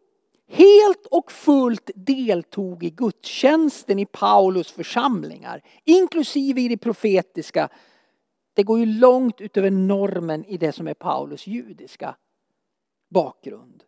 helt 0.48 1.06
och 1.10 1.32
fullt 1.32 1.90
deltog 1.94 2.84
i 2.84 2.90
gudstjänsten 2.90 3.98
i 3.98 4.06
Paulus 4.06 4.72
församlingar, 4.72 5.62
inklusive 5.84 6.60
i 6.60 6.68
det 6.68 6.76
profetiska, 6.76 7.68
det 8.54 8.62
går 8.62 8.78
ju 8.78 8.86
långt 8.86 9.40
utöver 9.40 9.70
normen 9.70 10.44
i 10.44 10.56
det 10.56 10.72
som 10.72 10.88
är 10.88 10.94
Paulus 10.94 11.46
judiska 11.46 12.14
bakgrund. 13.10 13.84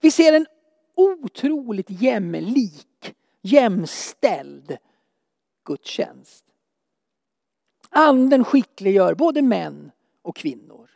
Vi 0.00 0.10
ser 0.10 0.32
en 0.32 0.46
otroligt 0.94 1.90
jämlik, 1.90 3.14
jämställd 3.42 4.76
gudstjänst. 5.64 6.44
Anden 7.90 8.44
skickliggör 8.44 9.14
både 9.14 9.42
män 9.42 9.90
och 10.22 10.36
kvinnor. 10.36 10.90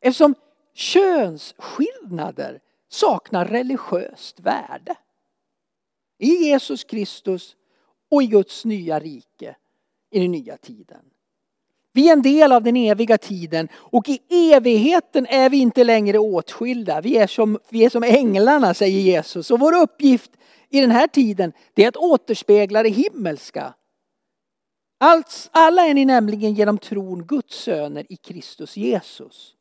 Eftersom 0.00 0.34
könsskillnader 0.74 2.60
saknar 2.88 3.44
religiöst 3.46 4.40
värde. 4.40 4.96
I 6.18 6.28
Jesus 6.28 6.84
Kristus 6.84 7.56
och 8.10 8.22
i 8.22 8.26
Guds 8.26 8.64
nya 8.64 9.00
rike 9.00 9.56
i 10.10 10.20
den 10.20 10.32
nya 10.32 10.56
tiden. 10.56 11.10
Vi 11.92 12.08
är 12.08 12.12
en 12.12 12.22
del 12.22 12.52
av 12.52 12.62
den 12.62 12.76
eviga 12.76 13.18
tiden 13.18 13.68
och 13.74 14.08
i 14.08 14.52
evigheten 14.52 15.26
är 15.26 15.50
vi 15.50 15.56
inte 15.56 15.84
längre 15.84 16.18
åtskilda. 16.18 17.00
Vi 17.00 17.16
är 17.16 17.26
som, 17.26 17.58
vi 17.68 17.84
är 17.84 17.90
som 17.90 18.02
änglarna 18.02 18.74
säger 18.74 19.00
Jesus. 19.00 19.50
Och 19.50 19.60
vår 19.60 19.82
uppgift 19.82 20.30
i 20.70 20.80
den 20.80 20.90
här 20.90 21.06
tiden 21.06 21.52
det 21.74 21.84
är 21.84 21.88
att 21.88 21.96
återspegla 21.96 22.82
det 22.82 22.88
himmelska. 22.88 23.74
Allt, 25.00 25.48
alla 25.52 25.86
är 25.86 25.94
ni 25.94 26.04
nämligen 26.04 26.54
genom 26.54 26.78
tron 26.78 27.26
Guds 27.26 27.54
söner 27.54 28.06
i 28.12 28.16
Kristus 28.16 28.76
Jesus. 28.76 29.54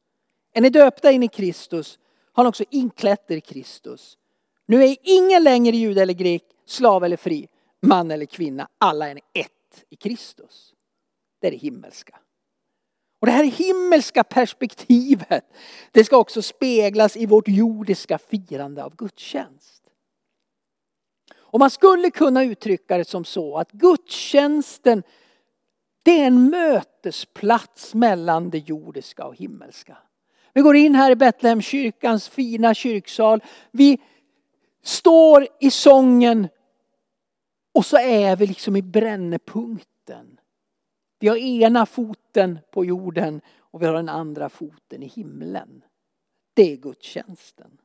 Är 0.54 0.62
ni 0.62 0.70
döpta 0.70 1.12
in 1.12 1.24
i 1.24 1.28
Kristus 1.28 2.00
har 2.34 2.44
ni 2.44 2.50
också 2.50 2.64
inklätt 2.70 3.32
er 3.32 3.38
i 3.38 3.42
Kristus. 3.42 4.18
Nu 4.66 4.84
är 4.84 4.96
ingen 5.02 5.44
längre 5.44 5.78
jude 5.78 6.02
eller 6.02 6.14
grek, 6.14 6.44
slav 6.66 7.04
eller 7.04 7.18
fri, 7.18 7.48
man 7.82 8.12
eller 8.12 8.26
kvinna. 8.26 8.68
Alla 8.78 9.10
är 9.10 9.16
ni 9.16 9.22
ett 9.34 9.86
i 9.90 9.96
Kristus. 9.96 10.74
Det 11.40 11.48
är 11.48 11.52
det 11.52 11.58
himmelska. 11.58 12.20
Och 13.20 13.28
det 13.28 13.32
här 13.32 13.44
himmelska 13.44 14.24
perspektivet, 14.24 15.46
det 15.92 16.04
ska 16.04 16.18
också 16.18 16.42
speglas 16.42 17.18
i 17.18 17.26
vårt 17.26 17.48
jordiska 17.48 18.18
firande 18.18 18.84
av 18.84 18.96
gudstjänst. 18.96 19.84
Och 21.36 21.60
man 21.60 21.70
skulle 21.70 22.12
kunna 22.12 22.44
uttrycka 22.44 22.98
det 22.98 23.06
som 23.06 23.26
så 23.26 23.58
att 23.58 23.72
gudstjänsten 23.72 25.04
det 26.08 26.22
är 26.22 26.28
en 26.28 26.50
mötesplats 26.50 27.94
mellan 27.94 28.50
det 28.50 28.58
jordiska 28.58 29.26
och 29.26 29.36
himmelska. 29.36 29.98
Vi 30.54 30.62
går 30.62 30.76
in 30.76 30.96
här 30.96 31.12
i 31.12 31.16
Betlehemskyrkans 31.16 32.30
fina 32.30 32.74
kyrksal. 32.74 33.44
Vi 33.72 34.02
står 34.84 35.48
i 35.60 35.72
sången 35.72 36.48
och 37.74 37.86
så 37.86 37.98
är 37.98 38.36
vi 38.36 38.48
liksom 38.48 38.76
i 38.76 38.82
brännpunkten. 38.82 40.37
Vi 41.20 41.28
har 41.28 41.38
ena 41.38 41.86
foten 41.86 42.60
på 42.72 42.86
jorden 42.86 43.42
och 43.60 43.82
vi 43.82 43.86
har 43.86 43.94
den 43.94 44.10
andra 44.10 44.50
foten 44.50 45.04
i 45.04 45.08
himlen. 45.08 45.84
Det 46.54 46.74
är 46.74 46.78
gudstjänsten. 46.78 47.78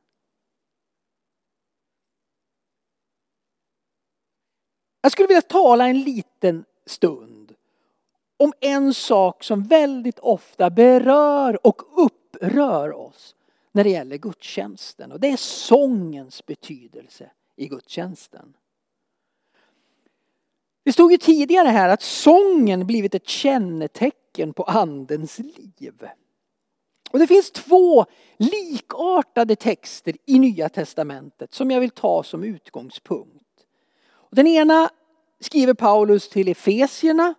Jag 5.01 5.13
skulle 5.13 5.29
vilja 5.29 5.43
tala 5.43 5.89
en 5.89 6.01
liten 6.01 6.65
stund 6.87 7.55
om 8.37 8.53
en 8.61 8.95
sak 8.95 9.45
som 9.45 9.63
väldigt 9.63 10.19
ofta 10.19 10.71
berör 10.71 11.67
och 11.67 11.83
upprör 11.97 12.93
oss 12.93 13.37
när 13.73 13.85
det 13.85 13.91
gäller 13.91 14.17
gudstjänsten. 14.17 15.13
Och 15.13 15.21
det 15.21 15.29
är 15.29 15.37
sångens 15.37 16.47
betydelse 16.47 17.31
i 17.57 17.69
gudstjänsten. 17.69 18.57
Det 20.85 20.93
stod 20.93 21.13
ju 21.13 21.19
tidigare 21.19 21.69
här 21.69 21.89
att 21.89 22.03
sången 22.03 22.87
blivit 22.87 23.15
ett 23.15 23.29
kännetecken 23.29 24.53
på 24.53 24.63
andens 24.63 25.39
liv. 25.39 26.09
Och 27.11 27.19
det 27.19 27.27
finns 27.27 27.51
två 27.51 28.07
likartade 28.37 29.57
texter 29.57 30.17
i 30.27 30.39
Nya 30.39 30.69
Testamentet 30.69 31.55
som 31.55 31.71
jag 31.71 31.81
vill 31.81 31.91
ta 31.91 32.23
som 32.23 32.45
utgångspunkt. 32.45 33.43
Den 34.31 34.47
ena 34.47 34.91
skriver 35.41 35.75
Paulus 35.75 36.29
till 36.29 36.49
Efesierna 36.49 37.35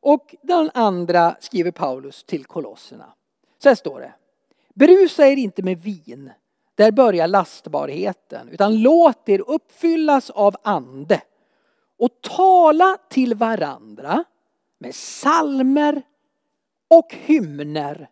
och 0.00 0.34
den 0.42 0.70
andra 0.74 1.36
skriver 1.40 1.70
Paulus 1.70 2.24
till 2.24 2.44
Kolosserna. 2.44 3.14
Så 3.62 3.68
här 3.68 3.76
står 3.76 4.00
det. 4.00 4.14
Berusa 4.74 5.26
er 5.26 5.36
inte 5.36 5.62
med 5.62 5.78
vin, 5.78 6.30
där 6.74 6.90
börjar 6.90 7.26
lastbarheten, 7.26 8.48
utan 8.48 8.82
låt 8.82 9.28
er 9.28 9.50
uppfyllas 9.50 10.30
av 10.30 10.56
ande 10.62 11.20
och 11.98 12.20
tala 12.20 12.98
till 13.08 13.34
varandra 13.34 14.24
med 14.78 14.94
salmer 14.94 16.02
och 16.88 17.14
hymner 17.14 18.10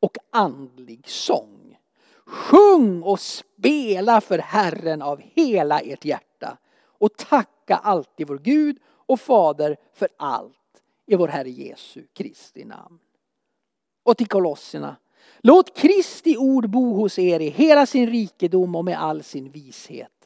och 0.00 0.18
andlig 0.30 1.08
sång. 1.08 1.78
Sjung 2.24 3.02
och 3.02 3.20
spela 3.20 4.20
för 4.20 4.38
Herren 4.38 5.02
av 5.02 5.20
hela 5.34 5.80
ert 5.80 6.04
hjärta 6.04 6.58
och 6.98 7.16
tacka 7.16 7.76
alltid 7.76 8.28
vår 8.28 8.38
Gud 8.38 8.78
och 8.86 9.20
Fader 9.20 9.76
för 9.94 10.08
allt 10.16 10.82
i 11.06 11.16
vår 11.16 11.28
Herre 11.28 11.50
Jesu 11.50 12.06
Kristi 12.12 12.64
namn. 12.64 12.98
Och 14.02 14.16
till 14.16 14.28
kolosserna. 14.28 14.96
Låt 15.38 15.76
Kristi 15.76 16.36
ord 16.36 16.70
bo 16.70 16.94
hos 16.94 17.18
er 17.18 17.40
i 17.40 17.48
hela 17.48 17.86
sin 17.86 18.06
rikedom 18.06 18.74
och 18.74 18.84
med 18.84 19.02
all 19.02 19.22
sin 19.22 19.50
vishet 19.50 20.17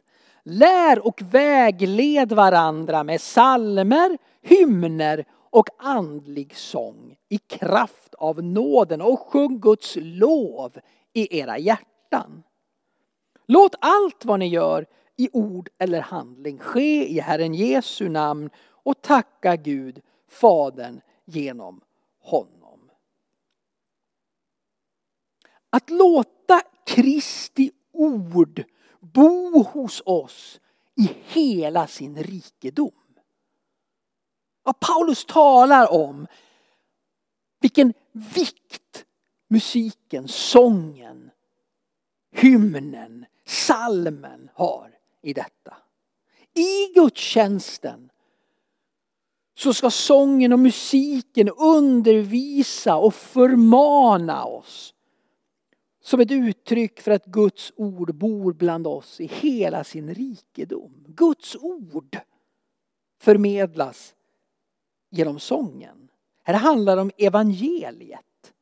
Lär 0.45 1.07
och 1.07 1.23
vägled 1.23 2.33
varandra 2.33 3.05
med 3.05 3.21
salmer, 3.21 4.19
hymner 4.43 5.25
och 5.51 5.69
andlig 5.79 6.57
sång 6.57 7.17
i 7.29 7.39
kraft 7.39 8.15
av 8.15 8.43
nåden 8.43 9.03
och 9.03 9.21
sjung 9.21 9.61
Guds 9.61 9.97
lov 10.01 10.79
i 11.13 11.39
era 11.39 11.59
hjärtan. 11.59 12.43
Låt 13.47 13.75
allt 13.81 14.25
vad 14.25 14.39
ni 14.39 14.49
gör 14.49 14.87
i 15.17 15.29
ord 15.33 15.69
eller 15.79 16.01
handling 16.01 16.59
ske 16.59 17.09
i 17.09 17.21
Herren 17.21 17.55
Jesu 17.55 18.09
namn 18.09 18.51
och 18.69 19.03
tacka 19.03 19.57
Gud, 19.57 20.01
Fadern, 20.29 21.01
genom 21.25 21.81
honom. 22.21 22.91
Att 25.71 25.91
låta 25.91 26.61
Kristi 26.87 27.71
ord 27.93 28.65
bo 29.03 29.63
hos 29.63 30.03
oss 30.07 30.61
i 30.97 31.11
hela 31.27 31.87
sin 31.87 32.23
rikedom. 32.23 32.91
Vad 34.63 34.81
Paulus 34.81 35.25
talar 35.25 35.93
om, 35.93 36.27
vilken 37.61 37.95
vikt 38.13 39.05
musiken, 39.49 40.29
sången, 40.29 41.31
hymnen, 42.33 43.27
salmen 43.47 44.51
har 44.55 44.99
i 45.23 45.33
detta. 45.33 45.77
I 46.55 46.93
gudstjänsten 46.95 48.11
så 49.55 49.75
ska 49.75 49.91
sången 49.91 50.53
och 50.53 50.59
musiken 50.59 51.49
undervisa 51.49 52.97
och 52.97 53.15
förmana 53.15 54.45
oss 54.45 54.92
som 56.03 56.21
ett 56.21 56.31
uttryck 56.31 57.01
för 57.01 57.11
att 57.11 57.27
Guds 57.27 57.73
ord 57.77 58.15
bor 58.15 58.53
bland 58.53 58.87
oss 58.87 59.21
i 59.21 59.27
hela 59.27 59.85
sin 59.85 60.15
rikedom. 60.15 61.05
Guds 61.07 61.57
ord 61.57 62.19
förmedlas 63.21 64.15
genom 65.11 65.41
sången. 65.41 66.09
Här 66.43 66.55
handlar 66.55 66.97
det 66.97 67.03
om 67.03 67.11
evangeliet. 67.19 68.53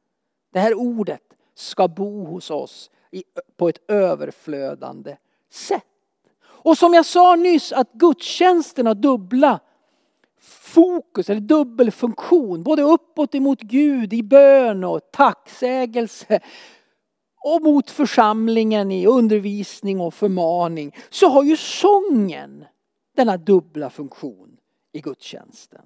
Det 0.53 0.59
här 0.59 0.75
ordet 0.75 1.23
ska 1.55 1.89
bo 1.89 2.25
hos 2.25 2.51
oss 2.51 2.91
på 3.57 3.69
ett 3.69 3.91
överflödande 3.91 5.17
sätt. 5.51 5.85
Och 6.43 6.79
som 6.79 6.95
jag 6.95 7.07
sa 7.07 7.37
nyss 7.37 7.73
att 7.73 7.93
gudstjänsten 7.93 8.87
har 8.87 8.95
dubbla 8.95 9.61
fokus 10.41 11.31
eller 11.31 11.41
dubbel 11.41 11.91
funktion. 11.91 12.63
Både 12.63 12.83
uppåt 12.83 13.35
emot 13.35 13.61
Gud 13.61 14.13
i 14.13 14.23
bön 14.23 14.85
och 14.85 15.01
tacksägelse 15.13 16.41
och 17.41 17.63
mot 17.63 17.91
församlingen 17.91 18.91
i 18.91 19.07
undervisning 19.07 20.01
och 20.01 20.15
förmaning 20.15 20.97
så 21.11 21.29
har 21.29 21.43
ju 21.43 21.57
sången 21.57 22.65
denna 23.17 23.37
dubbla 23.37 23.91
funktion 23.91 24.57
i 24.93 25.01
gudstjänsten. 25.01 25.85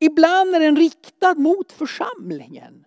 Ibland 0.00 0.54
är 0.54 0.60
den 0.60 0.76
riktad 0.76 1.34
mot 1.34 1.72
församlingen. 1.72 2.84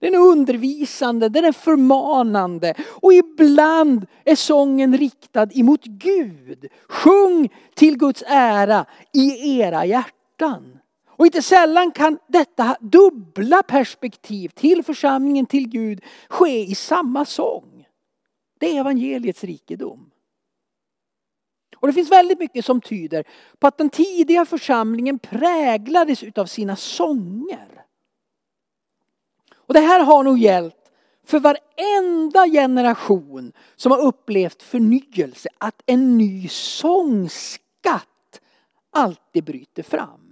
Den 0.00 0.14
är 0.14 0.18
undervisande, 0.18 1.28
den 1.28 1.44
är 1.44 1.52
förmanande 1.52 2.74
och 3.02 3.12
ibland 3.12 4.06
är 4.24 4.34
sången 4.34 4.98
riktad 4.98 5.48
emot 5.54 5.84
Gud. 5.84 6.66
Sjung 6.88 7.48
till 7.74 7.98
Guds 7.98 8.22
ära 8.26 8.86
i 9.14 9.58
era 9.60 9.84
hjärtan. 9.84 10.79
Och 11.20 11.26
inte 11.26 11.42
sällan 11.42 11.92
kan 11.92 12.18
detta 12.26 12.76
dubbla 12.80 13.62
perspektiv 13.62 14.48
till 14.48 14.82
församlingen, 14.84 15.46
till 15.46 15.68
Gud 15.68 16.04
ske 16.28 16.64
i 16.64 16.74
samma 16.74 17.24
sång. 17.24 17.86
Det 18.58 18.76
är 18.76 18.80
evangeliets 18.80 19.44
rikedom. 19.44 20.10
Och 21.76 21.86
det 21.86 21.92
finns 21.92 22.10
väldigt 22.10 22.38
mycket 22.38 22.64
som 22.64 22.80
tyder 22.80 23.24
på 23.58 23.66
att 23.66 23.78
den 23.78 23.90
tidiga 23.90 24.44
församlingen 24.44 25.18
präglades 25.18 26.22
utav 26.22 26.46
sina 26.46 26.76
sånger. 26.76 27.84
Och 29.54 29.74
det 29.74 29.80
här 29.80 30.04
har 30.04 30.22
nog 30.22 30.38
gällt 30.38 30.92
för 31.24 31.40
varenda 31.40 32.46
generation 32.46 33.52
som 33.76 33.92
har 33.92 34.00
upplevt 34.00 34.62
förnyelse 34.62 35.48
att 35.58 35.82
en 35.86 36.18
ny 36.18 36.48
sångskatt 36.48 38.40
alltid 38.90 39.44
bryter 39.44 39.82
fram. 39.82 40.29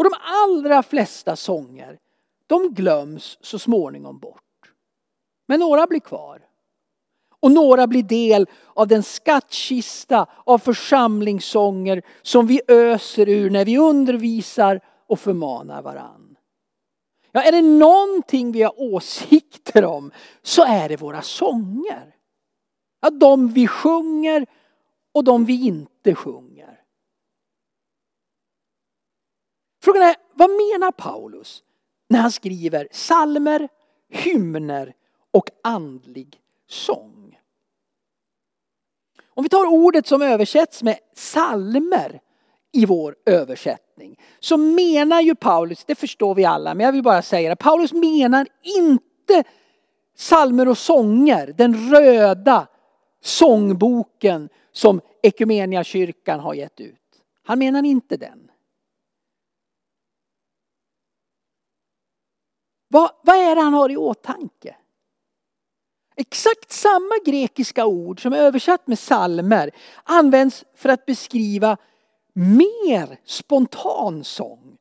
Och 0.00 0.04
de 0.04 0.12
allra 0.20 0.82
flesta 0.82 1.36
sånger, 1.36 1.98
de 2.46 2.74
glöms 2.74 3.38
så 3.40 3.58
småningom 3.58 4.18
bort. 4.18 4.72
Men 5.48 5.60
några 5.60 5.86
blir 5.86 6.00
kvar. 6.00 6.42
Och 7.40 7.50
några 7.50 7.86
blir 7.86 8.02
del 8.02 8.46
av 8.74 8.88
den 8.88 9.02
skattkista 9.02 10.26
av 10.44 10.58
församlingssånger 10.58 12.02
som 12.22 12.46
vi 12.46 12.60
öser 12.68 13.28
ur 13.28 13.50
när 13.50 13.64
vi 13.64 13.78
undervisar 13.78 14.80
och 15.06 15.20
förmanar 15.20 15.82
varann. 15.82 16.36
Ja, 17.32 17.42
är 17.42 17.52
det 17.52 17.62
någonting 17.62 18.52
vi 18.52 18.62
har 18.62 18.80
åsikter 18.80 19.84
om 19.84 20.10
så 20.42 20.64
är 20.64 20.88
det 20.88 20.96
våra 20.96 21.22
sånger. 21.22 22.14
Ja, 23.00 23.10
de 23.10 23.48
vi 23.48 23.66
sjunger 23.66 24.46
och 25.12 25.24
de 25.24 25.44
vi 25.44 25.66
inte 25.66 26.14
sjunger. 26.14 26.69
Frågan 29.82 30.02
är, 30.02 30.16
vad 30.34 30.50
menar 30.50 30.90
Paulus 30.90 31.62
när 32.08 32.18
han 32.18 32.32
skriver 32.32 32.88
salmer, 32.90 33.68
hymner 34.08 34.94
och 35.30 35.50
andlig 35.62 36.40
sång? 36.68 37.38
Om 39.34 39.42
vi 39.42 39.48
tar 39.48 39.66
ordet 39.66 40.06
som 40.06 40.22
översätts 40.22 40.82
med 40.82 40.98
salmer 41.14 42.20
i 42.72 42.86
vår 42.86 43.16
översättning 43.26 44.20
så 44.40 44.56
menar 44.56 45.20
ju 45.20 45.34
Paulus, 45.34 45.84
det 45.84 45.94
förstår 45.94 46.34
vi 46.34 46.44
alla, 46.44 46.74
men 46.74 46.86
jag 46.86 46.92
vill 46.92 47.02
bara 47.02 47.22
säga 47.22 47.48
det. 47.48 47.56
Paulus 47.56 47.92
menar 47.92 48.46
inte 48.62 49.44
salmer 50.16 50.68
och 50.68 50.78
sånger, 50.78 51.54
den 51.58 51.90
röda 51.90 52.66
sångboken 53.22 54.48
som 54.72 55.00
kyrkan 55.84 56.40
har 56.40 56.54
gett 56.54 56.80
ut. 56.80 56.96
Han 57.42 57.58
menar 57.58 57.82
inte 57.82 58.16
den. 58.16 58.49
Vad, 62.92 63.10
vad 63.22 63.36
är 63.36 63.54
det 63.54 63.60
han 63.60 63.74
har 63.74 63.90
i 63.90 63.96
åtanke? 63.96 64.76
Exakt 66.16 66.72
samma 66.72 67.14
grekiska 67.26 67.86
ord 67.86 68.22
som 68.22 68.32
är 68.32 68.36
översatt 68.36 68.86
med 68.86 68.98
salmer 68.98 69.70
används 70.04 70.64
för 70.74 70.88
att 70.88 71.06
beskriva 71.06 71.76
mer 72.34 73.18
spontan 73.24 74.24
sång. 74.24 74.76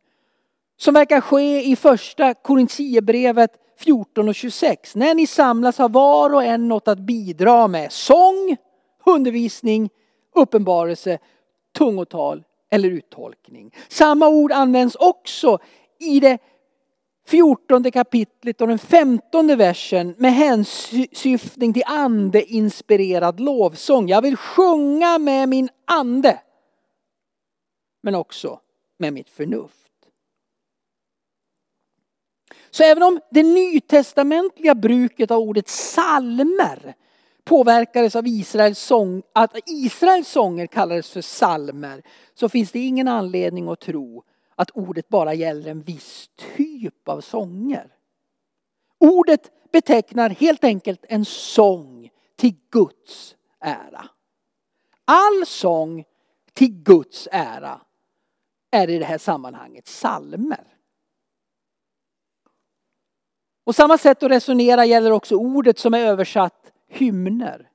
Som 0.78 0.94
verkar 0.94 1.22
ske 1.22 1.64
i 1.64 1.76
första 1.76 2.34
Korintierbrevet 2.34 3.52
14 3.80 4.30
och 4.30 4.36
26. 4.36 4.96
När 4.96 5.16
ni 5.16 5.28
samlas 5.28 5.78
har 5.78 5.90
var 5.90 6.34
och 6.34 6.44
en 6.44 6.68
något 6.68 6.88
att 6.88 7.00
bidra 7.00 7.68
med. 7.68 7.92
Sång, 7.92 8.58
undervisning, 9.06 9.90
uppenbarelse, 10.36 11.20
tungotal 11.78 12.44
eller 12.72 12.90
uttolkning. 12.90 13.76
Samma 13.88 14.28
ord 14.28 14.52
används 14.52 14.96
också 14.96 15.60
i 16.00 16.20
det 16.20 16.38
14 17.30 17.92
kapitlet 17.92 18.62
och 18.62 18.68
den 18.68 18.80
15 18.80 19.58
versen 19.58 20.16
med 20.18 20.34
hänsyftning 20.34 21.74
till 21.74 21.84
andeinspirerad 21.86 23.40
lovsång. 23.40 24.08
Jag 24.08 24.22
vill 24.22 24.38
sjunga 24.38 25.18
med 25.18 25.50
min 25.50 25.70
ande 25.86 26.40
men 28.02 28.16
också 28.16 28.60
med 28.98 29.14
mitt 29.14 29.30
förnuft. 29.30 29.76
Så 32.70 32.84
även 32.84 33.04
om 33.04 33.20
det 33.32 33.44
nytestamentliga 33.44 34.76
bruket 34.76 35.32
av 35.32 35.40
ordet 35.40 35.68
salmer 35.68 36.96
påverkades 37.44 38.16
av 38.16 38.28
Israels 38.28 38.80
sång, 38.80 39.24
att 39.34 39.56
Israels 39.66 40.28
sånger 40.28 40.68
kallades 40.68 41.10
för 41.10 41.22
salmer 41.22 42.04
så 42.34 42.50
finns 42.50 42.72
det 42.72 42.80
ingen 42.80 43.08
anledning 43.08 43.68
att 43.68 43.80
tro 43.80 44.24
att 44.60 44.72
ordet 44.74 45.10
bara 45.10 45.34
gäller 45.34 45.72
en 45.72 45.82
viss 45.82 46.30
typ 46.58 47.10
av 47.10 47.22
sånger. 47.22 47.96
Ordet 48.98 49.72
betecknar 49.72 50.30
helt 50.30 50.64
enkelt 50.64 51.06
en 51.10 51.26
sång 51.26 52.10
till 52.36 52.56
Guds 52.72 53.36
ära. 53.60 54.10
All 55.06 55.46
sång 55.46 56.06
till 56.54 56.84
Guds 56.84 57.28
ära 57.32 57.82
är 58.72 58.90
i 58.90 58.98
det 58.98 59.06
här 59.06 59.18
sammanhanget 59.18 59.88
salmer. 59.88 60.78
Och 63.64 63.76
samma 63.76 63.98
sätt 63.98 64.24
att 64.24 64.32
resonera 64.32 64.86
gäller 64.86 65.12
också 65.12 65.36
ordet 65.36 65.80
som 65.80 65.94
är 65.94 66.00
översatt 66.00 66.72
hymner. 66.88 67.69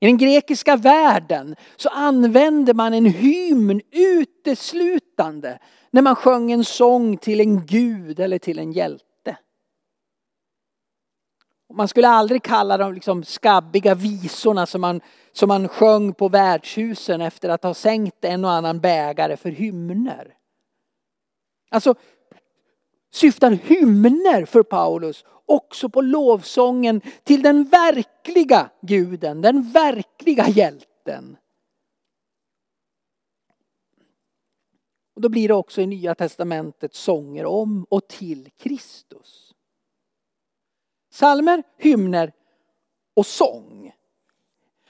I 0.00 0.06
den 0.06 0.18
grekiska 0.18 0.76
världen 0.76 1.56
så 1.76 1.88
använde 1.88 2.74
man 2.74 2.94
en 2.94 3.06
hymn 3.06 3.80
uteslutande 3.90 5.58
när 5.90 6.02
man 6.02 6.16
sjöng 6.16 6.52
en 6.52 6.64
sång 6.64 7.16
till 7.16 7.40
en 7.40 7.66
gud 7.66 8.20
eller 8.20 8.38
till 8.38 8.58
en 8.58 8.72
hjälte. 8.72 9.36
Man 11.72 11.88
skulle 11.88 12.08
aldrig 12.08 12.42
kalla 12.42 12.76
de 12.76 12.94
liksom 12.94 13.24
skabbiga 13.24 13.94
visorna 13.94 14.66
som 14.66 14.80
man, 14.80 15.00
som 15.32 15.48
man 15.48 15.68
sjöng 15.68 16.14
på 16.14 16.28
värdshusen 16.28 17.20
efter 17.20 17.48
att 17.48 17.62
ha 17.62 17.74
sänkt 17.74 18.24
en 18.24 18.44
och 18.44 18.50
annan 18.50 18.80
bägare 18.80 19.36
för 19.36 19.50
hymner. 19.50 20.34
Alltså 21.70 21.94
syftar 23.10 23.50
hymner 23.50 24.44
för 24.44 24.62
Paulus 24.62 25.24
också 25.46 25.88
på 25.88 26.00
lovsången 26.00 27.00
till 27.24 27.42
den 27.42 27.64
verkliga 27.64 28.70
guden, 28.80 29.40
den 29.40 29.62
verkliga 29.62 30.48
hjälten. 30.48 31.36
Och 35.14 35.20
då 35.20 35.28
blir 35.28 35.48
det 35.48 35.54
också 35.54 35.80
i 35.80 35.86
Nya 35.86 36.14
Testamentet 36.14 36.94
sånger 36.94 37.46
om 37.46 37.86
och 37.90 38.08
till 38.08 38.50
Kristus. 38.56 39.54
Salmer, 41.10 41.62
hymner 41.78 42.32
och 43.14 43.26
sång. 43.26 43.92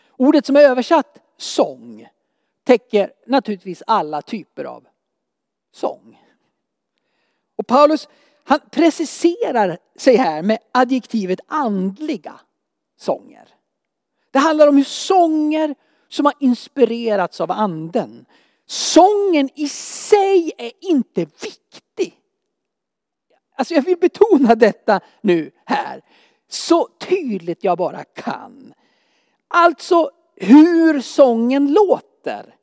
Ordet 0.09 0.47
som 0.47 0.57
är 0.57 0.61
översatt 0.61 1.19
sång 1.37 2.09
täcker 2.65 3.13
naturligtvis 3.27 3.83
alla 3.87 4.23
typer 4.23 4.65
av 4.65 4.87
sång. 5.73 6.30
Paulus 7.71 8.09
han 8.45 8.61
preciserar 8.71 9.79
sig 9.97 10.17
här 10.17 10.43
med 10.43 10.59
adjektivet 10.73 11.41
andliga 11.47 12.41
sånger. 12.97 13.49
Det 14.31 14.39
handlar 14.39 14.69
om 14.69 14.77
hur 14.77 14.85
sånger 14.85 15.75
som 16.09 16.27
har 16.27 16.35
inspirerats 16.41 17.41
av 17.41 17.51
anden. 17.51 18.27
Sången 18.67 19.49
i 19.55 19.69
sig 19.69 20.53
är 20.59 20.73
inte 20.81 21.21
viktig. 21.21 22.21
Alltså 23.57 23.75
jag 23.75 23.83
vill 23.83 23.99
betona 23.99 24.55
detta 24.55 25.01
nu 25.21 25.51
här. 25.65 26.03
Så 26.49 26.89
tydligt 27.01 27.65
jag 27.65 27.79
bara 27.79 28.05
kan. 28.05 28.75
Alltså 29.49 30.11
hur 30.37 31.01
sången 31.01 31.73
låter. 31.73 32.55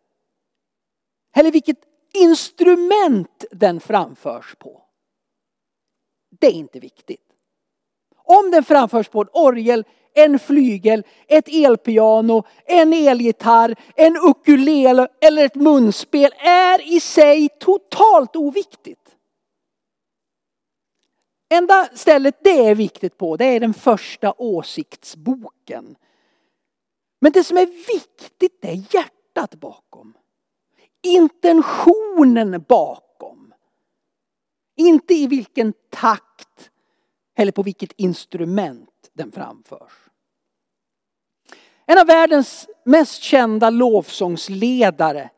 Eller 1.36 1.52
vilket 1.52 1.80
instrument 2.14 3.46
den 3.52 3.80
framförs 3.80 4.56
på. 4.56 4.87
Det 6.40 6.48
är 6.48 6.52
inte 6.52 6.80
viktigt. 6.80 7.24
Om 8.24 8.52
den 8.52 8.64
framförs 8.64 9.10
på 9.10 9.22
en 9.22 9.30
orgel, 9.34 9.86
en 10.14 10.40
flygel, 10.40 11.04
ett 11.28 11.48
elpiano, 11.48 12.44
en 12.66 12.94
elgitarr, 12.94 13.76
en 13.96 14.18
ukulele 14.18 15.08
eller 15.22 15.46
ett 15.46 15.56
munspel 15.56 16.32
är 16.40 16.96
i 16.96 17.00
sig 17.00 17.50
totalt 17.60 18.36
oviktigt. 18.36 19.16
Enda 21.50 21.90
stället 21.94 22.36
det 22.44 22.68
är 22.68 22.76
viktigt 22.76 23.18
på 23.18 23.38
det 23.38 23.46
är 23.46 23.60
den 23.60 23.74
första 23.74 24.34
åsiktsboken. 24.38 25.96
Men 27.20 27.32
det 27.32 27.44
som 27.44 27.58
är 27.58 27.66
viktigt 27.66 28.62
det 28.62 28.70
är 28.70 28.96
hjärtat 28.96 29.56
bakom. 29.56 30.14
Intentionen 31.04 32.66
bakom. 32.68 33.07
Inte 34.78 35.14
i 35.14 35.28
vilken 35.28 35.74
takt 35.90 36.70
eller 37.36 37.52
på 37.52 37.64
vilket 37.64 37.92
instrument 37.92 39.10
den 39.14 39.32
framförs. 39.32 39.92
En 41.86 42.00
av 42.00 42.08
världens 42.08 42.68
mest 42.86 43.22
kända 43.22 43.70
lovsångsledare 43.70 45.30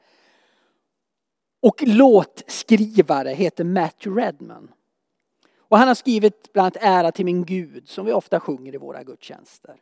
och 1.61 1.83
låtskrivare 1.87 3.29
heter 3.29 3.63
Matt 3.63 3.95
Redman. 3.99 4.71
Och 5.57 5.77
han 5.77 5.87
har 5.87 5.95
skrivit 5.95 6.53
bland 6.53 6.65
annat 6.65 6.77
Ära 6.81 7.11
till 7.11 7.25
min 7.25 7.45
Gud 7.45 7.89
som 7.89 8.05
vi 8.05 8.13
ofta 8.13 8.39
sjunger 8.39 8.75
i 8.75 8.77
våra 8.77 9.03
gudstjänster. 9.03 9.75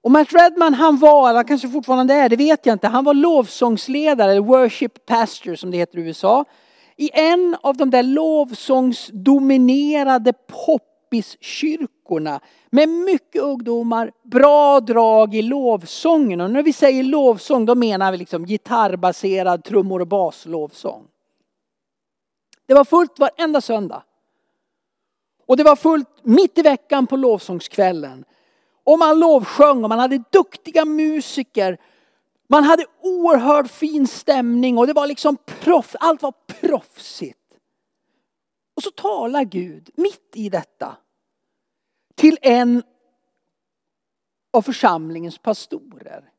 Och 0.00 0.10
Matt 0.10 0.32
Redman 0.32 0.74
han 0.74 0.98
var, 0.98 1.30
eller 1.30 1.42
kanske 1.42 1.68
fortfarande 1.68 2.14
är, 2.14 2.28
det 2.28 2.36
vet 2.36 2.66
jag 2.66 2.74
inte, 2.74 2.88
han 2.88 3.04
var 3.04 3.14
lovsångsledare, 3.14 4.40
worship 4.40 5.06
pastor 5.06 5.54
som 5.54 5.70
det 5.70 5.76
heter 5.76 5.98
i 5.98 6.02
USA. 6.02 6.44
I 7.02 7.10
en 7.12 7.56
av 7.60 7.76
de 7.76 7.90
där 7.90 8.02
lovsångsdominerade 8.02 10.32
poppiskyrkorna 10.32 12.40
med 12.70 12.88
mycket 12.88 13.42
ungdomar, 13.42 14.12
bra 14.22 14.80
drag 14.80 15.34
i 15.34 15.42
lovsången. 15.42 16.40
Och 16.40 16.50
när 16.50 16.62
vi 16.62 16.72
säger 16.72 17.02
lovsång 17.02 17.66
då 17.66 17.74
menar 17.74 18.12
vi 18.12 18.18
liksom 18.18 18.46
gitarrbaserad 18.46 19.64
trummor 19.64 20.00
och 20.00 20.06
baslovsång. 20.06 21.06
Det 22.66 22.74
var 22.74 22.84
fullt 22.84 23.18
varenda 23.18 23.60
söndag. 23.60 24.02
Och 25.46 25.56
det 25.56 25.64
var 25.64 25.76
fullt 25.76 26.08
mitt 26.22 26.58
i 26.58 26.62
veckan 26.62 27.06
på 27.06 27.16
lovsångskvällen. 27.16 28.24
Och 28.84 28.98
man 28.98 29.18
lovsjöng 29.18 29.84
och 29.84 29.88
man 29.88 29.98
hade 29.98 30.22
duktiga 30.30 30.84
musiker. 30.84 31.78
Man 32.52 32.64
hade 32.64 32.86
oerhört 33.00 33.70
fin 33.70 34.06
stämning 34.06 34.78
och 34.78 34.86
det 34.86 34.92
var 34.92 35.06
liksom 35.06 35.36
proff, 35.46 35.96
allt 36.00 36.22
var 36.22 36.34
proffsigt. 36.46 37.38
Och 38.76 38.82
så 38.82 38.90
talar 38.90 39.44
Gud 39.44 39.90
mitt 39.94 40.30
i 40.34 40.48
detta 40.48 40.96
till 42.14 42.38
en 42.42 42.82
av 44.52 44.62
församlingens 44.62 45.38
pastorer. 45.38 46.30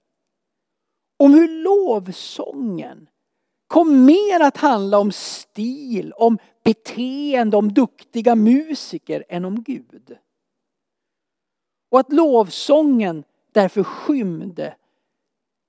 Om 1.17 1.33
hur 1.33 1.63
lovsången 1.63 3.09
kom 3.67 4.05
mer 4.05 4.39
att 4.39 4.57
handla 4.57 4.99
om 4.99 5.11
stil, 5.11 6.13
om 6.13 6.37
beteende, 6.63 7.57
om 7.57 7.73
duktiga 7.73 8.35
musiker 8.35 9.23
än 9.29 9.45
om 9.45 9.63
Gud. 9.63 10.17
Och 11.91 11.99
att 11.99 12.13
lovsången 12.13 13.23
därför 13.51 13.83
skymde 13.83 14.75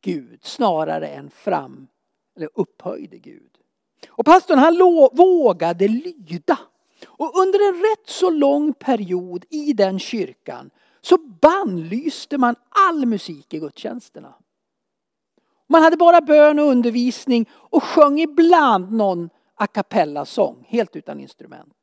Gud 0.05 0.45
snarare 0.45 1.09
än 1.09 1.31
fram 1.31 1.89
eller 2.37 2.49
upphöjde 2.55 3.19
Gud. 3.19 3.51
Och 4.09 4.25
pastorn 4.25 4.59
han 4.59 4.79
vågade 5.13 5.89
lyda. 5.89 6.59
Och 7.07 7.39
under 7.39 7.69
en 7.69 7.75
rätt 7.75 8.09
så 8.09 8.31
lång 8.31 8.73
period 8.73 9.45
i 9.51 9.73
den 9.73 9.99
kyrkan 9.99 10.71
så 11.01 11.19
bannlyste 11.19 12.39
man 12.39 12.55
all 12.69 13.07
musik 13.07 13.55
i 13.55 13.59
gudstjänsterna. 13.59 14.35
Man 15.67 15.83
hade 15.83 15.97
bara 15.97 16.21
bön 16.21 16.59
och 16.59 16.67
undervisning 16.67 17.51
och 17.53 17.83
sjöng 17.83 18.21
ibland 18.21 18.93
någon 18.93 19.31
a 19.55 19.67
cappella-sång, 19.67 20.65
helt 20.69 20.97
utan 20.97 21.21
instrument. 21.21 21.75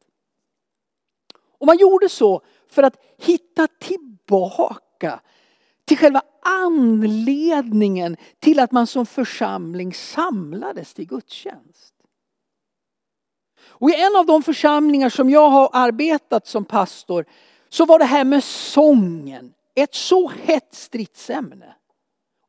Och 1.57 1.65
man 1.67 1.77
gjorde 1.77 2.09
så 2.09 2.41
för 2.67 2.83
att 2.83 2.97
hitta 3.17 3.67
tillbaka 3.67 5.19
till 5.91 5.97
själva 5.97 6.21
anledningen 6.41 8.17
till 8.39 8.59
att 8.59 8.71
man 8.71 8.87
som 8.87 9.05
församling 9.05 9.93
samlades 9.93 10.93
till 10.93 11.07
gudstjänst. 11.07 11.93
Och 13.63 13.89
i 13.89 14.01
en 14.01 14.15
av 14.15 14.25
de 14.25 14.43
församlingar 14.43 15.09
som 15.09 15.29
jag 15.29 15.49
har 15.49 15.69
arbetat 15.73 16.47
som 16.47 16.65
pastor 16.65 17.25
så 17.69 17.85
var 17.85 17.99
det 17.99 18.05
här 18.05 18.23
med 18.23 18.43
sången 18.43 19.53
ett 19.75 19.95
så 19.95 20.27
hett 20.27 20.73
stridsämne. 20.75 21.75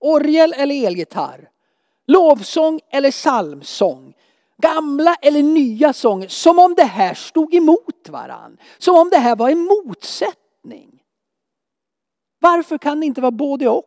Orgel 0.00 0.52
eller 0.52 0.86
elgitarr. 0.86 1.48
Lovsång 2.06 2.80
eller 2.90 3.10
psalmsång. 3.10 4.14
Gamla 4.58 5.14
eller 5.14 5.42
nya 5.42 5.92
sånger. 5.92 6.28
Som 6.28 6.58
om 6.58 6.74
det 6.74 6.84
här 6.84 7.14
stod 7.14 7.54
emot 7.54 8.08
varann. 8.08 8.56
Som 8.78 8.96
om 8.96 9.10
det 9.10 9.18
här 9.18 9.36
var 9.36 9.50
en 9.50 9.64
motsättning. 9.64 11.01
Varför 12.42 12.78
kan 12.78 13.00
det 13.00 13.06
inte 13.06 13.20
vara 13.20 13.30
både 13.30 13.68
och? 13.68 13.86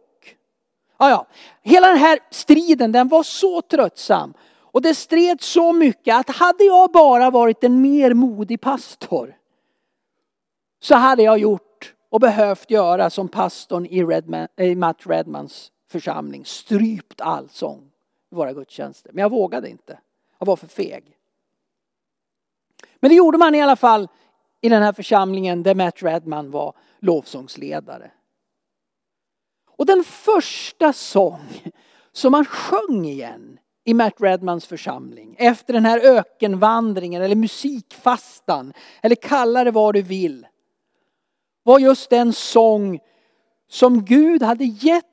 Ja, 0.97 1.09
ja. 1.09 1.27
Hela 1.61 1.87
den 1.87 1.97
här 1.97 2.19
striden 2.31 2.91
den 2.91 3.07
var 3.07 3.23
så 3.23 3.61
tröttsam. 3.61 4.33
Och 4.57 4.81
det 4.81 4.95
stred 4.95 5.41
så 5.41 5.73
mycket 5.73 6.15
att 6.15 6.35
hade 6.35 6.63
jag 6.63 6.91
bara 6.91 7.29
varit 7.29 7.63
en 7.63 7.81
mer 7.81 8.13
modig 8.13 8.61
pastor 8.61 9.35
så 10.79 10.95
hade 10.95 11.23
jag 11.23 11.37
gjort 11.37 11.93
och 12.09 12.19
behövt 12.19 12.71
göra 12.71 13.09
som 13.09 13.27
pastorn 13.27 13.85
i, 13.85 14.03
Redman, 14.03 14.47
i 14.57 14.75
Matt 14.75 15.07
Redmans 15.07 15.71
församling. 15.91 16.45
Strypt 16.45 17.21
all 17.21 17.49
sång 17.49 17.91
i 18.31 18.35
våra 18.35 18.53
gudstjänster. 18.53 19.11
Men 19.13 19.21
jag 19.21 19.29
vågade 19.29 19.69
inte. 19.69 19.99
Jag 20.39 20.45
var 20.45 20.55
för 20.55 20.67
feg. 20.67 21.17
Men 22.99 23.09
det 23.09 23.15
gjorde 23.15 23.37
man 23.37 23.55
i 23.55 23.61
alla 23.61 23.75
fall 23.75 24.07
i 24.61 24.69
den 24.69 24.83
här 24.83 24.93
församlingen 24.93 25.63
där 25.63 25.75
Matt 25.75 26.03
Redman 26.03 26.51
var 26.51 26.73
lovsångsledare. 26.99 28.11
Och 29.77 29.85
den 29.85 30.03
första 30.03 30.93
sång 30.93 31.71
som 32.11 32.31
man 32.31 32.45
sjöng 32.45 33.05
igen 33.05 33.59
i 33.83 33.93
Matt 33.93 34.21
Redmans 34.21 34.65
församling 34.65 35.35
efter 35.39 35.73
den 35.73 35.85
här 35.85 35.99
ökenvandringen 35.99 37.21
eller 37.21 37.35
musikfastan 37.35 38.73
eller 39.01 39.15
kalla 39.15 39.63
det 39.63 39.71
vad 39.71 39.93
du 39.93 40.01
vill. 40.01 40.47
Var 41.63 41.79
just 41.79 42.09
den 42.09 42.33
sång 42.33 42.99
som 43.67 44.05
Gud 44.05 44.43
hade 44.43 44.63
gett 44.63 45.05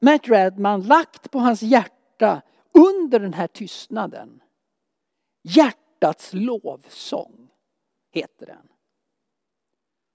Matt 0.00 0.28
Redman 0.28 0.82
lagt 0.82 1.30
på 1.30 1.38
hans 1.38 1.62
hjärta 1.62 2.42
under 2.74 3.20
den 3.20 3.34
här 3.34 3.46
tystnaden. 3.46 4.42
Hjärtats 5.42 6.30
lovsång 6.32 7.48
heter 8.12 8.46
den. 8.46 8.68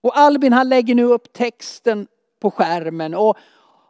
Och 0.02 0.18
Albin 0.18 0.54
han 0.54 0.70
lägger 0.70 0.96
nu 0.96 1.04
upp 1.04 1.34
texten 1.34 2.08
på 2.40 2.52
skärmen 2.52 3.14
och 3.14 3.38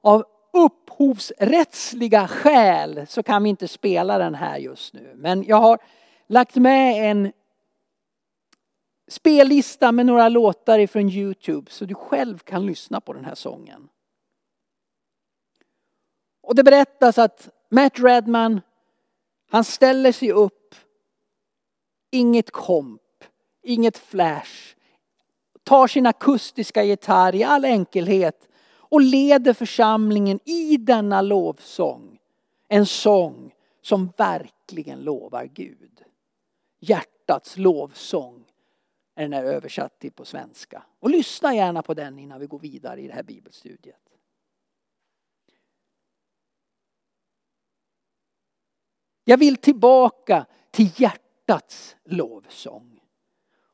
av 0.05 0.25
upphovsrättsliga 0.53 2.27
skäl 2.27 3.07
så 3.07 3.23
kan 3.23 3.43
vi 3.43 3.49
inte 3.49 3.67
spela 3.67 4.17
den 4.17 4.35
här 4.35 4.57
just 4.57 4.93
nu. 4.93 5.13
Men 5.15 5.43
jag 5.43 5.55
har 5.55 5.79
lagt 6.27 6.55
med 6.55 7.11
en 7.11 7.33
spellista 9.07 9.91
med 9.91 10.05
några 10.05 10.29
låtar 10.29 10.79
ifrån 10.79 11.09
Youtube 11.09 11.71
så 11.71 11.85
du 11.85 11.95
själv 11.95 12.37
kan 12.37 12.65
lyssna 12.65 13.01
på 13.01 13.13
den 13.13 13.25
här 13.25 13.35
sången. 13.35 13.89
Och 16.41 16.55
det 16.55 16.63
berättas 16.63 17.17
att 17.17 17.49
Matt 17.69 17.99
Redman, 17.99 18.61
han 19.49 19.63
ställer 19.63 20.11
sig 20.11 20.31
upp, 20.31 20.75
inget 22.11 22.51
komp, 22.51 23.01
inget 23.63 23.97
flash, 23.97 24.75
tar 25.63 25.87
sin 25.87 26.05
akustiska 26.05 26.83
gitarr 26.83 27.35
i 27.35 27.43
all 27.43 27.65
enkelhet 27.65 28.47
och 28.89 29.01
leder 29.01 29.53
församlingen 29.53 30.39
i 30.45 30.77
denna 30.77 31.21
lovsång. 31.21 32.19
En 32.67 32.85
sång 32.85 33.53
som 33.81 34.13
verkligen 34.17 34.99
lovar 34.99 35.45
Gud. 35.45 36.03
Hjärtats 36.79 37.57
lovsång 37.57 38.45
är 39.15 39.21
den 39.23 39.33
här 39.33 39.43
översatt 39.43 39.99
till 39.99 40.11
på 40.11 40.25
svenska. 40.25 40.83
Och 40.99 41.09
lyssna 41.09 41.55
gärna 41.55 41.81
på 41.81 41.93
den 41.93 42.19
innan 42.19 42.39
vi 42.39 42.47
går 42.47 42.59
vidare 42.59 43.01
i 43.01 43.07
det 43.07 43.13
här 43.13 43.23
bibelstudiet. 43.23 44.05
Jag 49.23 49.37
vill 49.37 49.57
tillbaka 49.57 50.45
till 50.71 50.89
hjärtats 50.95 51.95
lovsång. 52.03 52.99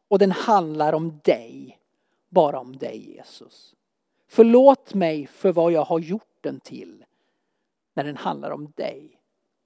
Och 0.08 0.20
den 0.20 0.32
handlar 0.32 0.94
om 0.94 1.20
dig, 1.24 1.80
bara 2.30 2.60
om 2.60 2.78
dig 2.78 3.16
Jesus. 3.16 3.76
Förlåt 4.32 4.94
mig 4.94 5.28
för 5.28 5.52
vad 5.52 5.72
jag 5.72 5.84
har 5.84 6.00
gjort 6.00 6.38
den 6.42 6.60
till. 6.60 7.06
När 7.94 8.04
den 8.04 8.18
handlar 8.18 8.52
om 8.52 8.72
dig, 8.76 9.20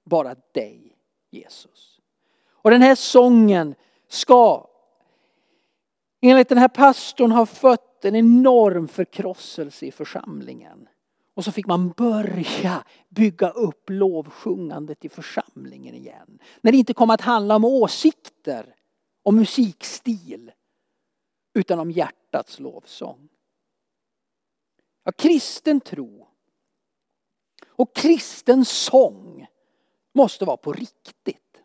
bara 0.04 0.34
dig 0.52 0.96
Jesus. 1.30 2.00
Och 2.48 2.70
den 2.70 2.82
här 2.82 2.94
sången 2.94 3.74
ska 4.08 4.68
enligt 6.20 6.48
den 6.48 6.58
här 6.58 6.68
pastorn 6.68 7.32
ha 7.32 7.46
fött 7.46 8.04
en 8.04 8.16
enorm 8.16 8.88
förkrosselse 8.88 9.86
i 9.86 9.90
församlingen. 9.90 10.88
Och 11.34 11.44
så 11.44 11.52
fick 11.52 11.66
man 11.66 11.90
börja 11.90 12.84
bygga 13.08 13.50
upp 13.50 13.90
lovsjungandet 13.90 15.04
i 15.04 15.08
församlingen 15.08 15.94
igen. 15.94 16.38
När 16.60 16.72
det 16.72 16.78
inte 16.78 16.94
kom 16.94 17.10
att 17.10 17.20
handla 17.20 17.56
om 17.56 17.64
åsikter, 17.64 18.74
och 19.22 19.34
musikstil, 19.34 20.52
utan 21.54 21.78
om 21.78 21.90
hjärtats 21.90 22.60
lovsång. 22.60 23.28
Ja, 25.06 25.12
kristen 25.12 25.80
tro 25.80 26.26
och 27.66 27.96
kristen 27.96 28.64
sång 28.64 29.46
måste 30.14 30.44
vara 30.44 30.56
på 30.56 30.72
riktigt. 30.72 31.62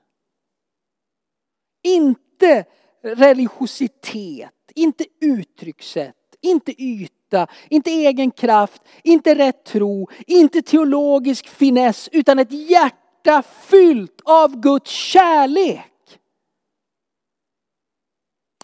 Inte 1.83 2.65
religiositet, 3.01 4.71
inte 4.75 5.05
uttryckssätt, 5.21 6.35
inte 6.41 6.81
yta 6.81 7.47
inte 7.69 7.91
egen 7.91 8.31
kraft, 8.31 8.81
inte 9.03 9.35
rätt 9.35 9.63
tro, 9.63 10.09
inte 10.27 10.61
teologisk 10.61 11.47
finess 11.47 12.09
utan 12.11 12.39
ett 12.39 12.51
hjärta 12.51 13.43
fyllt 13.43 14.21
av 14.23 14.61
Guds 14.61 14.91
kärlek. 14.91 15.90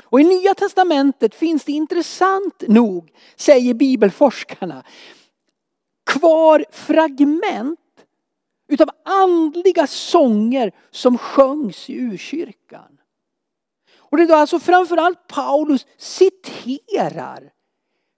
Och 0.10 0.22
i 0.22 0.24
Nya 0.24 0.54
Testamentet 0.54 1.36
finns 1.36 1.64
det 1.64 1.72
intressant 1.72 2.64
nog, 2.68 3.12
säger 3.36 3.74
bibelforskarna, 3.74 4.84
kvar 6.06 6.66
fragment 6.72 7.80
utav 8.68 8.90
andliga 9.06 9.88
sånger 9.88 10.72
som 10.92 11.18
sjöngs 11.18 11.90
i 11.90 12.00
urkyrkan. 12.00 12.98
Och 13.98 14.18
det 14.18 14.24
är 14.24 14.28
då 14.28 14.36
alltså 14.36 14.60
framförallt 14.60 15.28
Paulus 15.28 15.86
citerar 15.98 17.52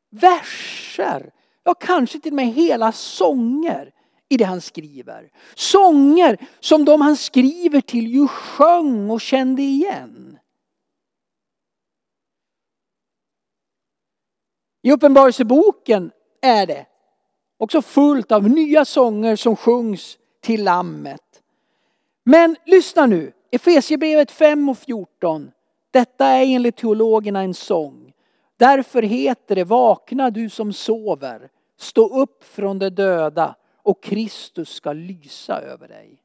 verser, 0.10 1.32
ja 1.64 1.74
kanske 1.74 2.20
till 2.20 2.32
och 2.32 2.36
med 2.36 2.48
hela 2.48 2.92
sånger 2.92 3.92
i 4.30 4.38
det 4.38 4.46
han 4.46 4.62
skriver. 4.62 5.32
Sånger 5.56 6.38
som 6.60 6.86
de 6.86 7.02
han 7.02 7.18
skriver 7.18 7.82
till 7.82 8.08
ju 8.08 8.28
sjöng 8.28 9.10
och 9.10 9.22
kände 9.22 9.62
igen. 9.62 10.29
I 14.82 14.92
Uppenbarelseboken 14.92 16.12
är 16.42 16.66
det 16.66 16.86
också 17.58 17.82
fullt 17.82 18.32
av 18.32 18.50
nya 18.50 18.86
sånger 18.86 19.36
som 19.36 19.56
sjungs 19.56 20.18
till 20.42 20.64
Lammet. 20.64 21.22
Men 22.24 22.56
lyssna 22.66 23.06
nu, 23.06 23.32
Efesierbrevet 23.52 24.32
5 24.32 24.70
och 24.70 24.78
14. 24.78 25.52
Detta 25.92 26.26
är 26.26 26.46
enligt 26.46 26.78
teologerna 26.78 27.42
en 27.42 27.54
sång. 27.54 28.14
Därför 28.58 29.02
heter 29.02 29.56
det 29.56 29.64
Vakna 29.64 30.30
du 30.30 30.50
som 30.50 30.74
sover, 30.74 31.50
stå 31.78 32.22
upp 32.22 32.44
från 32.44 32.80
de 32.80 32.90
döda 32.90 33.56
och 33.84 34.04
Kristus 34.04 34.70
ska 34.70 34.94
lysa 34.94 35.62
över 35.62 35.88
dig. 35.88 36.22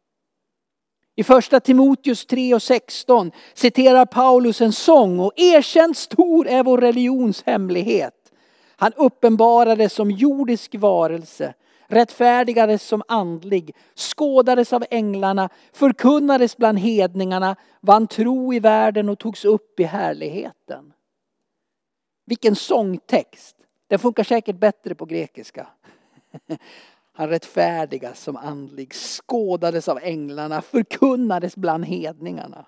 I 1.16 1.24
första 1.24 1.60
Timoteus 1.60 2.26
3 2.26 2.54
och 2.54 2.62
16 2.62 3.32
citerar 3.54 4.06
Paulus 4.06 4.60
en 4.60 4.72
sång 4.72 5.20
och 5.20 5.32
erkänt 5.36 5.96
stor 5.96 6.48
är 6.48 6.62
vår 6.62 6.78
religions 6.78 7.42
hemlighet. 7.42 8.23
Han 8.76 8.92
uppenbarades 8.96 9.92
som 9.92 10.10
jordisk 10.10 10.74
varelse, 10.74 11.54
rättfärdigades 11.86 12.82
som 12.82 13.02
andlig, 13.08 13.76
skådades 13.94 14.72
av 14.72 14.84
änglarna, 14.90 15.48
förkunnades 15.72 16.56
bland 16.56 16.78
hedningarna, 16.78 17.56
vann 17.80 18.06
tro 18.06 18.54
i 18.54 18.60
världen 18.60 19.08
och 19.08 19.18
togs 19.18 19.44
upp 19.44 19.80
i 19.80 19.84
härligheten. 19.84 20.92
Vilken 22.26 22.56
sångtext! 22.56 23.56
Den 23.88 23.98
funkar 23.98 24.24
säkert 24.24 24.56
bättre 24.56 24.94
på 24.94 25.04
grekiska. 25.04 25.66
Han 27.12 27.28
rättfärdigas 27.28 28.20
som 28.20 28.36
andlig, 28.36 28.94
skådades 28.94 29.88
av 29.88 29.98
änglarna, 30.02 30.62
förkunnades 30.62 31.56
bland 31.56 31.84
hedningarna. 31.84 32.66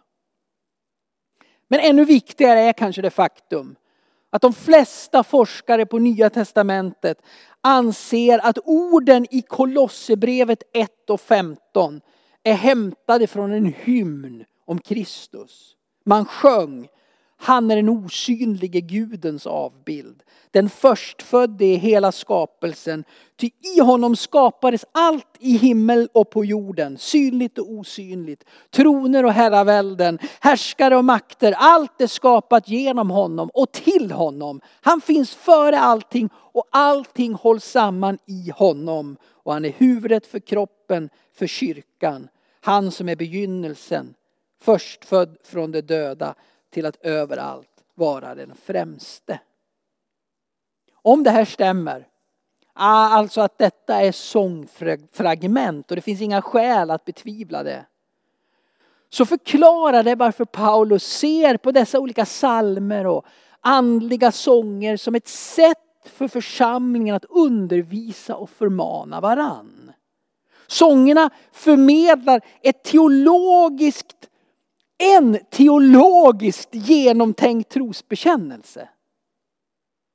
Men 1.68 1.80
ännu 1.80 2.04
viktigare 2.04 2.60
är 2.60 2.72
kanske 2.72 3.02
det 3.02 3.10
faktum 3.10 3.76
att 4.36 4.42
de 4.42 4.52
flesta 4.52 5.24
forskare 5.24 5.86
på 5.86 5.98
Nya 5.98 6.30
Testamentet 6.30 7.18
anser 7.60 8.38
att 8.38 8.58
orden 8.64 9.26
i 9.30 9.42
Kolosserbrevet 9.42 10.62
1 10.72 11.10
och 11.10 11.20
15 11.20 12.00
är 12.42 12.54
hämtade 12.54 13.26
från 13.26 13.52
en 13.52 13.74
hymn 13.78 14.44
om 14.66 14.80
Kristus. 14.80 15.76
Man 16.04 16.24
sjöng 16.24 16.88
han 17.46 17.70
är 17.70 17.76
den 17.76 17.88
osynlige 17.88 18.80
Gudens 18.80 19.46
avbild. 19.46 20.22
Den 20.50 20.68
förstfödde 20.68 21.64
i 21.64 21.74
hela 21.76 22.12
skapelsen. 22.12 23.04
Ty 23.36 23.50
i 23.76 23.80
honom 23.80 24.16
skapades 24.16 24.84
allt 24.92 25.36
i 25.38 25.56
himmel 25.56 26.08
och 26.12 26.30
på 26.30 26.44
jorden, 26.44 26.98
synligt 26.98 27.58
och 27.58 27.70
osynligt. 27.70 28.44
Troner 28.70 29.24
och 29.24 29.32
herravälden, 29.32 30.18
härskare 30.40 30.96
och 30.96 31.04
makter. 31.04 31.54
Allt 31.56 32.00
är 32.00 32.06
skapat 32.06 32.68
genom 32.68 33.10
honom 33.10 33.50
och 33.54 33.72
till 33.72 34.10
honom. 34.10 34.60
Han 34.80 35.00
finns 35.00 35.34
före 35.34 35.78
allting 35.78 36.28
och 36.34 36.68
allting 36.70 37.34
hålls 37.34 37.64
samman 37.64 38.18
i 38.26 38.50
honom. 38.54 39.16
Och 39.24 39.52
han 39.52 39.64
är 39.64 39.72
huvudet 39.76 40.26
för 40.26 40.38
kroppen, 40.38 41.10
för 41.38 41.46
kyrkan. 41.46 42.28
Han 42.60 42.90
som 42.90 43.08
är 43.08 43.16
begynnelsen, 43.16 44.14
förstfödd 44.60 45.36
från 45.44 45.72
de 45.72 45.80
döda 45.80 46.34
till 46.76 46.86
att 46.86 46.96
överallt 47.00 47.84
vara 47.94 48.34
den 48.34 48.54
främste. 48.54 49.40
Om 51.02 51.22
det 51.22 51.30
här 51.30 51.44
stämmer, 51.44 52.06
alltså 52.72 53.40
att 53.40 53.58
detta 53.58 54.02
är 54.02 54.12
sångfragment 54.12 55.90
och 55.90 55.96
det 55.96 56.02
finns 56.02 56.20
inga 56.20 56.42
skäl 56.42 56.90
att 56.90 57.04
betvivla 57.04 57.62
det. 57.62 57.86
Så 59.08 59.26
förklarar 59.26 60.02
det 60.02 60.14
varför 60.14 60.44
Paulus 60.44 61.04
ser 61.04 61.56
på 61.56 61.72
dessa 61.72 62.00
olika 62.00 62.26
salmer 62.26 63.06
och 63.06 63.26
andliga 63.60 64.32
sånger 64.32 64.96
som 64.96 65.14
ett 65.14 65.28
sätt 65.28 65.78
för 66.04 66.28
församlingen 66.28 67.16
att 67.16 67.24
undervisa 67.24 68.36
och 68.36 68.50
förmana 68.50 69.20
varann. 69.20 69.92
Sångerna 70.66 71.30
förmedlar 71.52 72.40
ett 72.62 72.84
teologiskt 72.84 74.28
en 74.98 75.38
teologiskt 75.50 76.68
genomtänkt 76.72 77.70
trosbekännelse. 77.70 78.88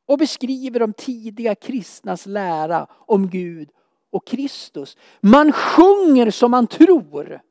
Och 0.08 0.18
beskriver 0.18 0.80
de 0.80 0.94
tidiga 0.94 1.56
kristnas 1.56 2.26
lära 2.26 2.88
om 2.92 3.30
Gud 3.30 3.70
och 4.12 4.28
Kristus. 4.28 4.98
Man 5.22 5.52
sjunger 5.52 6.32
som 6.32 6.52
man 6.52 6.68
tror. 6.68 7.42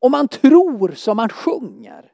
Och 0.00 0.10
man 0.10 0.28
tror 0.28 0.92
som 0.92 1.16
man 1.16 1.28
sjunger. 1.28 2.12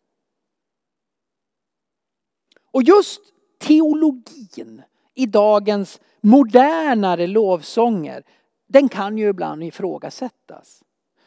Och 2.73 2.83
just 2.83 3.21
teologin 3.59 4.83
i 5.15 5.27
dagens 5.27 6.01
modernare 6.21 7.27
lovsånger, 7.27 8.23
den 8.67 8.89
kan 8.89 9.19
ju 9.19 9.29
ibland 9.29 9.65
ifrågasättas. 9.65 10.83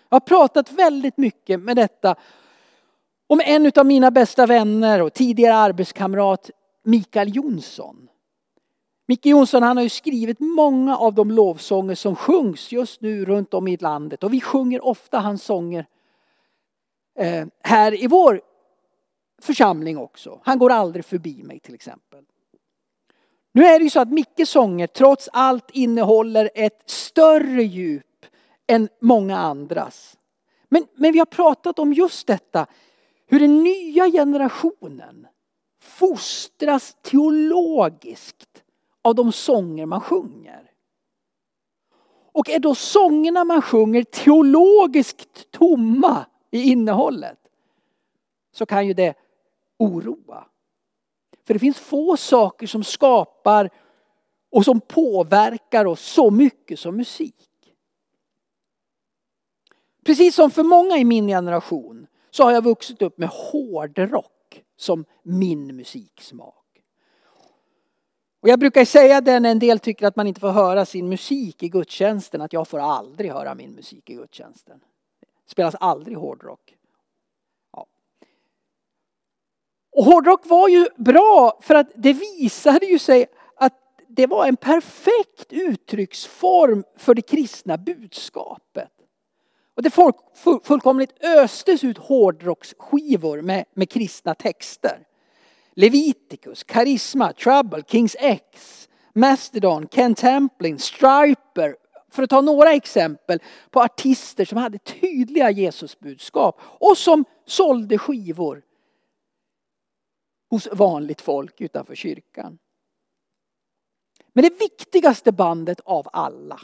Jag 0.10 0.16
har 0.16 0.20
pratat 0.20 0.72
väldigt 0.72 1.18
mycket 1.18 1.60
med 1.60 1.76
detta 1.76 2.16
om 3.28 3.42
en 3.46 3.72
av 3.76 3.86
mina 3.86 4.12
bästa 4.12 4.46
vänner 4.46 5.02
och 5.02 5.14
tidigare 5.14 5.56
arbetskamrat 5.56 6.52
Mikael 6.84 7.36
Jonsson. 7.36 8.08
Micke 9.08 9.26
Jonsson 9.26 9.64
han 9.64 9.78
har 9.78 9.84
ju 9.84 9.90
skrivit 9.90 10.40
många 10.40 10.98
av 10.98 11.14
de 11.14 11.32
lovsånger 11.32 11.96
som 11.96 12.16
sjungs 12.16 12.72
just 12.72 13.02
nu 13.02 13.26
runt 13.26 13.54
om 13.54 13.68
i 13.68 13.78
landet 13.78 14.24
och 14.24 14.34
vi 14.34 14.42
sjunger 14.42 14.86
ofta 14.86 15.20
hans 15.20 15.44
sånger 15.44 15.86
eh, 17.20 17.46
här 17.64 18.04
i 18.04 18.08
vår 18.08 18.42
församling 19.42 19.98
också. 19.98 20.40
Han 20.44 20.60
går 20.60 20.72
aldrig 20.72 21.06
förbi 21.06 21.44
mig 21.44 21.60
till 21.60 21.76
exempel. 21.76 22.24
Nu 23.52 23.66
är 23.66 23.80
det 23.80 23.84
ju 23.84 23.90
så 23.90 24.00
att 24.00 24.12
Mickes 24.12 24.50
sånger 24.50 24.88
trots 24.88 25.30
allt 25.34 25.70
innehåller 25.72 26.50
ett 26.56 26.90
större 26.90 27.64
djup 27.64 28.26
än 28.68 28.90
många 29.02 29.38
andras. 29.38 30.18
Men, 30.70 30.88
men 30.96 31.12
vi 31.12 31.20
har 31.20 31.26
pratat 31.26 31.80
om 31.80 31.94
just 31.94 32.28
detta 32.28 32.68
hur 33.28 33.40
den 33.40 33.64
nya 33.64 34.12
generationen 34.12 35.28
fostras 35.80 36.98
teologiskt 37.02 38.64
av 39.02 39.16
de 39.16 39.32
sånger 39.32 39.86
man 39.86 40.02
sjunger. 40.02 40.72
Och 42.32 42.50
är 42.50 42.60
då 42.60 42.76
sångerna 42.76 43.44
man 43.44 43.62
sjunger 43.62 44.04
teologiskt 44.04 45.52
tomma 45.52 46.26
i 46.52 46.72
innehållet 46.72 47.40
så 48.52 48.66
kan 48.66 48.88
ju 48.88 48.94
det 48.94 49.14
oroa. 49.78 50.46
För 51.48 51.54
det 51.54 51.60
finns 51.60 51.80
få 51.80 52.18
saker 52.18 52.68
som 52.68 52.84
skapar 52.84 53.70
och 54.52 54.66
som 54.66 54.82
påverkar 54.82 55.86
oss 55.86 56.02
så 56.02 56.32
mycket 56.32 56.80
som 56.80 56.96
musik. 56.98 57.76
Precis 60.06 60.36
som 60.36 60.52
för 60.52 60.64
många 60.64 60.98
i 60.98 61.06
min 61.06 61.28
generation 61.28 62.08
så 62.32 62.44
har 62.44 62.52
jag 62.52 62.64
vuxit 62.64 63.02
upp 63.02 63.18
med 63.18 63.30
hårdrock 63.30 64.64
som 64.78 65.06
min 65.24 65.76
musiksmak. 65.76 66.68
Och 68.40 68.50
jag 68.50 68.60
brukar 68.60 68.86
säga 68.86 69.22
det 69.22 69.40
när 69.40 69.52
en 69.52 69.60
del 69.60 69.80
tycker 69.80 70.08
att 70.08 70.16
man 70.16 70.28
inte 70.28 70.40
får 70.40 70.52
höra 70.52 70.86
sin 70.86 71.10
musik 71.10 71.64
i 71.64 71.70
gudstjänsten, 71.70 72.42
att 72.42 72.54
jag 72.54 72.68
får 72.68 72.80
aldrig 72.80 73.32
höra 73.32 73.56
min 73.56 73.72
musik 73.72 74.10
i 74.10 74.14
gudstjänsten. 74.14 74.80
Det 75.20 75.52
spelas 75.52 75.76
aldrig 75.76 76.18
hårdrock. 76.18 76.76
Ja. 77.74 77.86
Och 79.92 80.06
hårdrock 80.06 80.46
var 80.46 80.68
ju 80.68 80.88
bra 80.96 81.60
för 81.62 81.76
att 81.76 81.92
det 81.96 82.14
visade 82.14 82.86
ju 82.86 83.00
sig 83.00 83.26
att 83.56 83.74
det 84.08 84.28
var 84.28 84.46
en 84.46 84.58
perfekt 84.58 85.46
uttrycksform 85.54 86.84
för 86.96 87.14
det 87.14 87.22
kristna 87.22 87.78
budskapet. 87.78 88.97
Och 89.78 89.84
det 89.84 89.90
folk, 89.90 90.16
fullkomligt 90.64 91.24
östes 91.24 91.84
ut 91.84 91.98
hårdrocksskivor 91.98 93.42
med, 93.42 93.66
med 93.74 93.90
kristna 93.90 94.36
texter. 94.36 95.08
Leviticus, 95.74 96.64
Karisma, 96.64 97.34
Trouble, 97.34 97.84
Kings 97.88 98.16
X, 98.20 98.90
Mastodon, 99.14 99.88
Ken 99.88 100.16
Templin, 100.16 100.80
Striper. 100.80 101.76
För 102.12 102.24
att 102.24 102.30
ta 102.30 102.42
några 102.42 102.74
exempel 102.74 103.40
på 103.72 103.82
artister 103.82 104.46
som 104.46 104.58
hade 104.58 104.78
tydliga 104.78 105.52
Jesusbudskap 105.52 106.60
och 106.62 106.98
som 106.98 107.26
sålde 107.46 107.98
skivor 107.98 108.64
hos 110.50 110.68
vanligt 110.72 111.22
folk 111.22 111.62
utanför 111.62 111.96
kyrkan. 111.96 112.58
Men 114.34 114.44
det 114.44 114.60
viktigaste 114.60 115.32
bandet 115.32 115.80
av 115.80 116.08
alla 116.14 116.60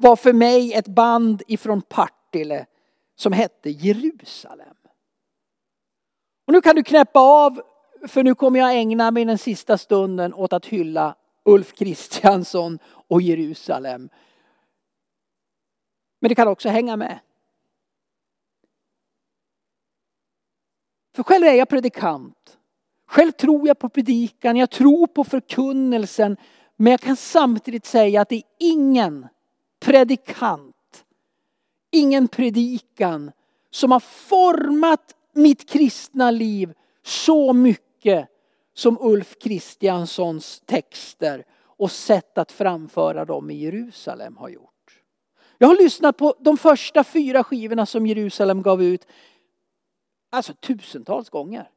var 0.00 0.16
för 0.16 0.32
mig 0.32 0.72
ett 0.72 0.88
band 0.88 1.42
ifrån 1.46 1.82
Partille 1.82 2.66
som 3.16 3.32
hette 3.32 3.70
Jerusalem. 3.70 4.76
Och 6.46 6.52
nu 6.52 6.60
kan 6.60 6.76
du 6.76 6.82
knäppa 6.82 7.20
av 7.20 7.62
för 8.06 8.24
nu 8.24 8.34
kommer 8.34 8.58
jag 8.58 8.76
ägna 8.76 9.10
mig 9.10 9.24
den 9.24 9.38
sista 9.38 9.78
stunden 9.78 10.34
åt 10.34 10.52
att 10.52 10.66
hylla 10.66 11.14
Ulf 11.44 11.72
Kristiansson 11.72 12.78
och 12.84 13.22
Jerusalem. 13.22 14.08
Men 16.20 16.28
det 16.28 16.34
kan 16.34 16.48
också 16.48 16.68
hänga 16.68 16.96
med. 16.96 17.18
För 21.14 21.22
själv 21.22 21.46
är 21.46 21.52
jag 21.52 21.68
predikant. 21.68 22.58
Själv 23.06 23.32
tror 23.32 23.68
jag 23.68 23.78
på 23.78 23.88
predikan, 23.88 24.56
jag 24.56 24.70
tror 24.70 25.06
på 25.06 25.24
förkunnelsen. 25.24 26.36
Men 26.76 26.90
jag 26.90 27.00
kan 27.00 27.16
samtidigt 27.16 27.86
säga 27.86 28.20
att 28.20 28.28
det 28.28 28.36
är 28.36 28.42
ingen 28.58 29.28
predikant, 29.80 31.04
ingen 31.90 32.28
predikan 32.28 33.32
som 33.70 33.92
har 33.92 34.00
format 34.00 35.14
mitt 35.32 35.68
kristna 35.68 36.30
liv 36.30 36.74
så 37.02 37.52
mycket 37.52 38.28
som 38.74 38.98
Ulf 39.00 39.38
Kristianssons 39.38 40.62
texter 40.66 41.44
och 41.60 41.90
sätt 41.90 42.38
att 42.38 42.52
framföra 42.52 43.24
dem 43.24 43.50
i 43.50 43.54
Jerusalem 43.54 44.36
har 44.36 44.48
gjort. 44.48 45.02
Jag 45.58 45.68
har 45.68 45.76
lyssnat 45.76 46.16
på 46.16 46.34
de 46.38 46.56
första 46.56 47.04
fyra 47.04 47.44
skivorna 47.44 47.86
som 47.86 48.06
Jerusalem 48.06 48.62
gav 48.62 48.82
ut, 48.82 49.06
alltså 50.30 50.52
tusentals 50.54 51.30
gånger. 51.30 51.70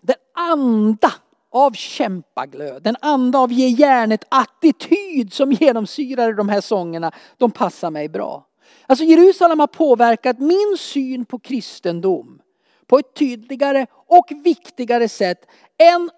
Den 0.00 0.16
anda 0.34 1.12
av 1.50 1.72
kämpaglöd, 1.72 2.82
den 2.82 2.96
anda 3.00 3.38
av 3.38 3.52
ge 3.52 3.68
järnet 3.68 4.24
attityd 4.28 5.32
som 5.32 5.52
genomsyrar 5.52 6.32
de 6.32 6.48
här 6.48 6.60
sångerna, 6.60 7.12
de 7.36 7.50
passar 7.50 7.90
mig 7.90 8.08
bra. 8.08 8.46
Alltså 8.86 9.04
Jerusalem 9.04 9.60
har 9.60 9.66
påverkat 9.66 10.38
min 10.38 10.76
syn 10.78 11.24
på 11.24 11.38
kristendom 11.38 12.40
på 12.86 12.98
ett 12.98 13.14
tydligare 13.14 13.86
och 13.92 14.26
viktigare 14.44 15.08
sätt 15.08 15.46
än 15.78 16.10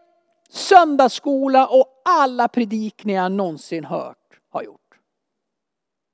söndagsskola 0.51 1.67
och 1.67 2.03
alla 2.05 2.49
predikningar 2.49 3.23
jag 3.23 3.33
någonsin 3.33 3.85
hört 3.85 4.17
har 4.51 4.63
gjort. 4.63 4.81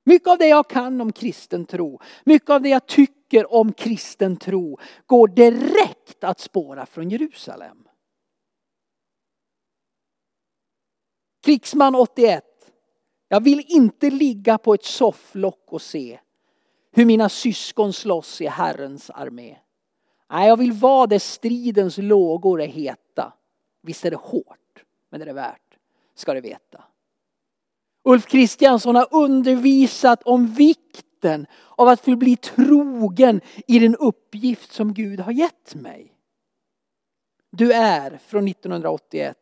Mycket 0.05 0.27
av 0.27 0.37
det 0.37 0.47
jag 0.47 0.69
kan 0.69 1.01
om 1.01 1.11
kristen 1.11 1.65
tro, 1.65 1.99
mycket 2.23 2.49
av 2.49 2.61
det 2.61 2.69
jag 2.69 2.85
tycker 2.85 3.53
om 3.53 3.73
kristen 3.73 4.37
tro 4.37 4.79
går 5.05 5.27
direkt 5.27 6.23
att 6.23 6.39
spåra 6.39 6.85
från 6.85 7.09
Jerusalem. 7.09 7.88
Krigsman 11.41 11.95
81. 11.95 12.43
Jag 13.27 13.43
vill 13.43 13.65
inte 13.67 14.09
ligga 14.09 14.57
på 14.57 14.73
ett 14.73 14.85
sofflock 14.85 15.65
och 15.67 15.81
se 15.81 16.19
hur 16.91 17.05
mina 17.05 17.29
syskon 17.29 17.93
slåss 17.93 18.41
i 18.41 18.47
Herrens 18.47 19.09
armé. 19.09 19.57
Nej, 20.31 20.47
jag 20.47 20.57
vill 20.57 20.71
vara 20.71 21.07
där 21.07 21.19
stridens 21.19 21.97
lågor 21.97 22.61
är 22.61 22.67
heta. 22.67 23.33
Visst 23.81 24.05
är 24.05 24.11
det 24.11 24.17
hårt, 24.17 24.83
men 25.09 25.19
det 25.19 25.23
är 25.23 25.27
det 25.27 25.33
värt, 25.33 25.77
ska 26.15 26.33
du 26.33 26.41
veta. 26.41 26.83
Ulf 28.03 28.25
Kristiansson 28.25 28.95
har 28.95 29.07
undervisat 29.11 30.23
om 30.23 30.47
vikten 30.47 31.47
av 31.69 31.87
att 31.87 32.01
förbli 32.01 32.35
trogen 32.35 33.41
i 33.67 33.79
den 33.79 33.95
uppgift 33.95 34.71
som 34.71 34.93
Gud 34.93 35.19
har 35.19 35.31
gett 35.31 35.75
mig. 35.75 36.13
Du 37.51 37.73
är 37.73 38.17
från 38.17 38.47
1981. 38.47 39.37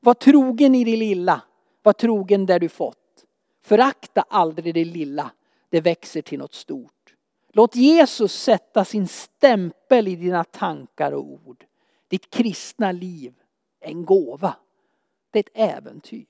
Var 0.00 0.14
trogen 0.14 0.74
i 0.74 0.84
det 0.84 0.96
lilla. 0.96 1.42
Var 1.82 1.92
trogen 1.92 2.46
där 2.46 2.58
du 2.58 2.68
fått. 2.68 3.24
Förakta 3.62 4.24
aldrig 4.28 4.74
det 4.74 4.84
lilla. 4.84 5.30
Det 5.70 5.80
växer 5.80 6.22
till 6.22 6.38
något 6.38 6.54
stort. 6.54 7.14
Låt 7.52 7.76
Jesus 7.76 8.32
sätta 8.32 8.84
sin 8.84 9.08
stämpel 9.08 10.08
i 10.08 10.16
dina 10.16 10.44
tankar 10.44 11.12
och 11.12 11.24
ord. 11.24 11.64
Ditt 12.08 12.30
kristna 12.30 12.92
liv 12.92 13.34
är 13.80 13.90
en 13.90 14.04
gåva. 14.04 14.56
Det 15.30 15.38
är 15.38 15.42
ett 15.42 15.76
äventyr. 15.76 16.26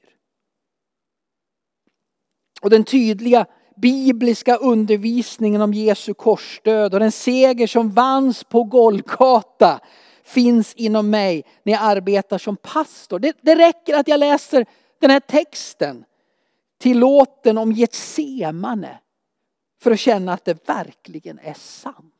Och 2.62 2.70
den 2.70 2.84
tydliga 2.84 3.46
bibliska 3.76 4.56
undervisningen 4.56 5.60
om 5.60 5.74
Jesu 5.74 6.14
korsdöd 6.14 6.94
och 6.94 7.00
den 7.00 7.12
seger 7.12 7.66
som 7.66 7.90
vanns 7.90 8.44
på 8.44 8.64
Golgata 8.64 9.80
finns 10.28 10.74
inom 10.74 11.10
mig 11.10 11.44
när 11.62 11.72
jag 11.72 11.82
arbetar 11.82 12.38
som 12.38 12.56
pastor. 12.56 13.18
Det, 13.18 13.36
det 13.40 13.54
räcker 13.54 13.94
att 13.94 14.08
jag 14.08 14.20
läser 14.20 14.66
den 15.00 15.10
här 15.10 15.20
texten 15.20 16.04
till 16.78 16.98
låten 16.98 17.58
om 17.58 17.72
Getsemane 17.72 18.98
för 19.82 19.90
att 19.90 20.00
känna 20.00 20.32
att 20.32 20.44
det 20.44 20.68
verkligen 20.68 21.38
är 21.38 21.54
sant. 21.54 22.14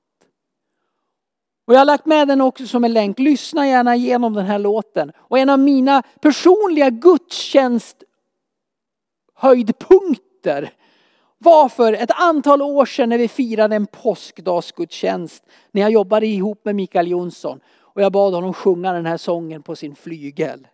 Och 1.67 1.75
jag 1.75 1.79
har 1.79 1.85
lagt 1.85 2.07
med 2.07 2.29
den 2.29 2.41
också 2.41 2.67
som 2.67 2.85
en 2.85 2.93
länk. 2.93 3.19
Lyssna 3.19 3.69
gärna 3.69 3.97
igenom 3.97 4.35
den 4.35 4.47
här 4.47 4.59
låten. 4.59 5.13
Och 5.19 5.39
en 5.39 5.51
av 5.51 5.59
mina 5.59 6.03
personliga 6.21 6.91
gudstjänst 6.91 8.03
höjdpunkter 9.35 10.73
var 11.39 11.69
för 11.69 11.93
ett 11.93 12.11
antal 12.11 12.63
år 12.63 12.87
sedan 12.87 13.09
när 13.09 13.19
vi 13.19 13.29
firade 13.29 13.77
en 13.77 13.87
påskdagsgudstjänst. 13.87 15.45
När 15.71 15.83
jag 15.83 15.91
jobbade 15.91 16.27
ihop 16.27 16.65
med 16.65 16.75
Mikael 16.75 17.11
Jonsson. 17.11 17.61
Och 17.99 18.05
jag 18.05 18.13
bad 18.13 18.35
honom 18.35 18.55
sjunga 18.55 18.93
den 18.93 19.07
här 19.07 19.17
sången 19.17 19.63
på 19.63 19.77
sin 19.77 19.95
flygel. 19.95 20.69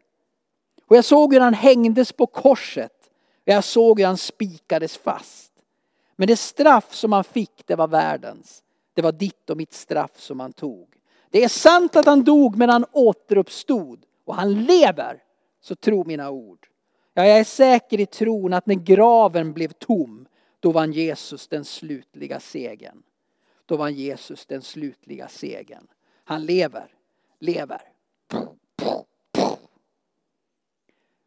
Och 0.87 0.97
jag 0.97 1.05
såg 1.05 1.35
hur 1.35 1.41
han 1.41 1.55
hängdes 1.55 2.13
på 2.13 2.27
korset. 2.27 3.11
Och 3.37 3.49
jag 3.49 3.65
såg 3.65 4.01
hur 4.01 4.07
han 4.07 4.17
spikades 4.17 4.97
fast. 4.97 5.53
Men 6.17 6.29
det 6.29 6.37
straff 6.37 6.95
som 6.95 7.13
han 7.13 7.25
fick, 7.25 7.67
det 7.67 7.77
var 7.77 7.89
världens. 7.89 8.63
Det 8.95 9.03
var 9.03 9.13
ditt 9.13 9.51
och 9.51 9.57
mitt 9.57 9.73
straff 9.73 10.21
som 10.21 10.41
han 10.41 10.53
tog. 10.53 10.89
Det 11.31 11.45
är 11.45 11.49
sant 11.49 11.97
att 11.97 12.07
han 12.07 12.25
dog 12.25 12.57
men 12.57 12.69
han 12.69 12.85
återuppstod 12.93 14.05
och 14.25 14.35
han 14.35 14.65
lever. 14.65 15.23
Så 15.61 15.77
tro 15.77 16.05
mina 16.05 16.31
ord. 16.31 16.67
Ja, 17.15 17.27
jag 17.27 17.39
är 17.39 17.45
säker 17.45 18.01
i 18.01 18.07
tron 18.07 18.53
att 18.53 18.67
när 18.67 18.75
graven 18.75 19.53
blev 19.53 19.73
tom, 19.73 20.27
då 20.61 20.73
vann 20.73 20.93
Jesus 20.93 21.49
den 21.49 21.65
slutliga 21.65 22.41
segern. 22.41 23.03
Då 23.67 23.77
vann 23.77 23.95
Jesus 23.95 24.47
den 24.47 24.63
slutliga 24.63 25.29
segern. 25.29 25.87
Han 26.25 26.45
lever, 26.45 26.91
lever. 27.41 27.81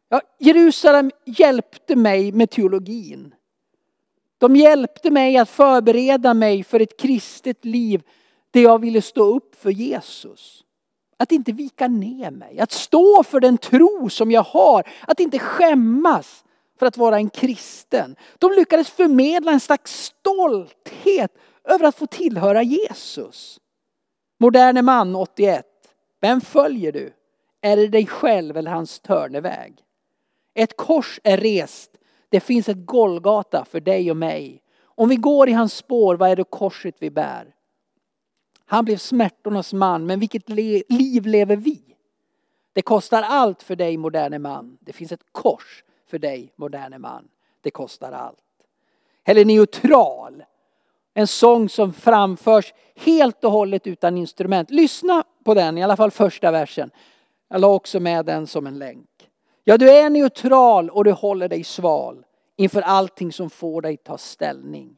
Ja, 0.08 0.20
Jerusalem 0.38 1.10
hjälpte 1.24 1.96
mig 1.96 2.32
med 2.32 2.50
teologin. 2.50 3.34
De 4.38 4.56
hjälpte 4.56 5.10
mig 5.10 5.36
att 5.36 5.48
förbereda 5.48 6.34
mig 6.34 6.64
för 6.64 6.80
ett 6.80 7.00
kristet 7.00 7.64
liv 7.64 8.02
där 8.50 8.60
jag 8.60 8.78
ville 8.78 9.02
stå 9.02 9.36
upp 9.36 9.54
för 9.54 9.70
Jesus. 9.70 10.64
Att 11.16 11.32
inte 11.32 11.52
vika 11.52 11.88
ner 11.88 12.30
mig, 12.30 12.60
att 12.60 12.72
stå 12.72 13.22
för 13.22 13.40
den 13.40 13.58
tro 13.58 14.10
som 14.10 14.30
jag 14.30 14.42
har, 14.42 14.88
att 15.00 15.20
inte 15.20 15.38
skämmas 15.38 16.44
för 16.78 16.86
att 16.86 16.96
vara 16.96 17.16
en 17.16 17.30
kristen. 17.30 18.16
De 18.38 18.52
lyckades 18.52 18.90
förmedla 18.90 19.52
en 19.52 19.60
slags 19.60 20.04
stolthet 20.04 21.38
över 21.64 21.86
att 21.86 21.96
få 21.96 22.06
tillhöra 22.06 22.62
Jesus. 22.62 23.60
Moderne 24.40 24.82
man 24.82 25.16
81. 25.16 25.67
Vem 26.20 26.40
följer 26.40 26.92
du? 26.92 27.12
Är 27.60 27.76
det 27.76 27.88
dig 27.88 28.06
själv 28.06 28.56
eller 28.56 28.70
hans 28.70 29.00
törneväg? 29.00 29.84
Ett 30.54 30.76
kors 30.76 31.20
är 31.24 31.36
rest 31.36 31.98
det 32.28 32.40
finns 32.40 32.68
ett 32.68 32.86
Golgata 32.86 33.64
för 33.64 33.80
dig 33.80 34.10
och 34.10 34.16
mig. 34.16 34.62
Om 34.82 35.08
vi 35.08 35.16
går 35.16 35.48
i 35.48 35.52
hans 35.52 35.74
spår, 35.74 36.16
vad 36.16 36.30
är 36.30 36.36
det 36.36 36.44
korset 36.44 36.94
vi 36.98 37.10
bär? 37.10 37.54
Han 38.64 38.84
blev 38.84 38.96
smärtornas 38.96 39.72
man, 39.72 40.06
men 40.06 40.20
vilket 40.20 40.48
le 40.48 40.82
liv 40.88 41.26
lever 41.26 41.56
vi? 41.56 41.82
Det 42.72 42.82
kostar 42.82 43.22
allt 43.22 43.62
för 43.62 43.76
dig 43.76 43.96
moderne 43.96 44.38
man. 44.38 44.78
Det 44.80 44.92
finns 44.92 45.12
ett 45.12 45.24
kors 45.32 45.84
för 46.06 46.18
dig 46.18 46.52
moderne 46.56 46.98
man. 46.98 47.28
Det 47.60 47.70
kostar 47.70 48.12
allt. 48.12 48.38
Eller 49.24 49.44
neutral. 49.44 50.44
En 51.14 51.26
sång 51.26 51.68
som 51.68 51.92
framförs 51.92 52.74
helt 52.96 53.44
och 53.44 53.52
hållet 53.52 53.86
utan 53.86 54.16
instrument. 54.16 54.70
Lyssna 54.70 55.24
på 55.48 55.54
den, 55.54 55.78
i 55.78 55.82
alla 55.82 55.96
fall 55.96 56.10
första 56.10 56.50
versen. 56.50 56.90
Jag 57.48 57.60
la 57.60 57.68
också 57.68 58.00
med 58.00 58.26
den 58.26 58.46
som 58.46 58.66
en 58.66 58.78
länk. 58.78 59.30
Ja, 59.64 59.78
du 59.78 59.90
är 59.90 60.10
neutral 60.10 60.90
och 60.90 61.04
du 61.04 61.12
håller 61.12 61.48
dig 61.48 61.64
sval 61.64 62.26
inför 62.56 62.82
allting 62.82 63.32
som 63.32 63.50
får 63.50 63.82
dig 63.82 63.96
ta 63.96 64.18
ställning. 64.18 64.96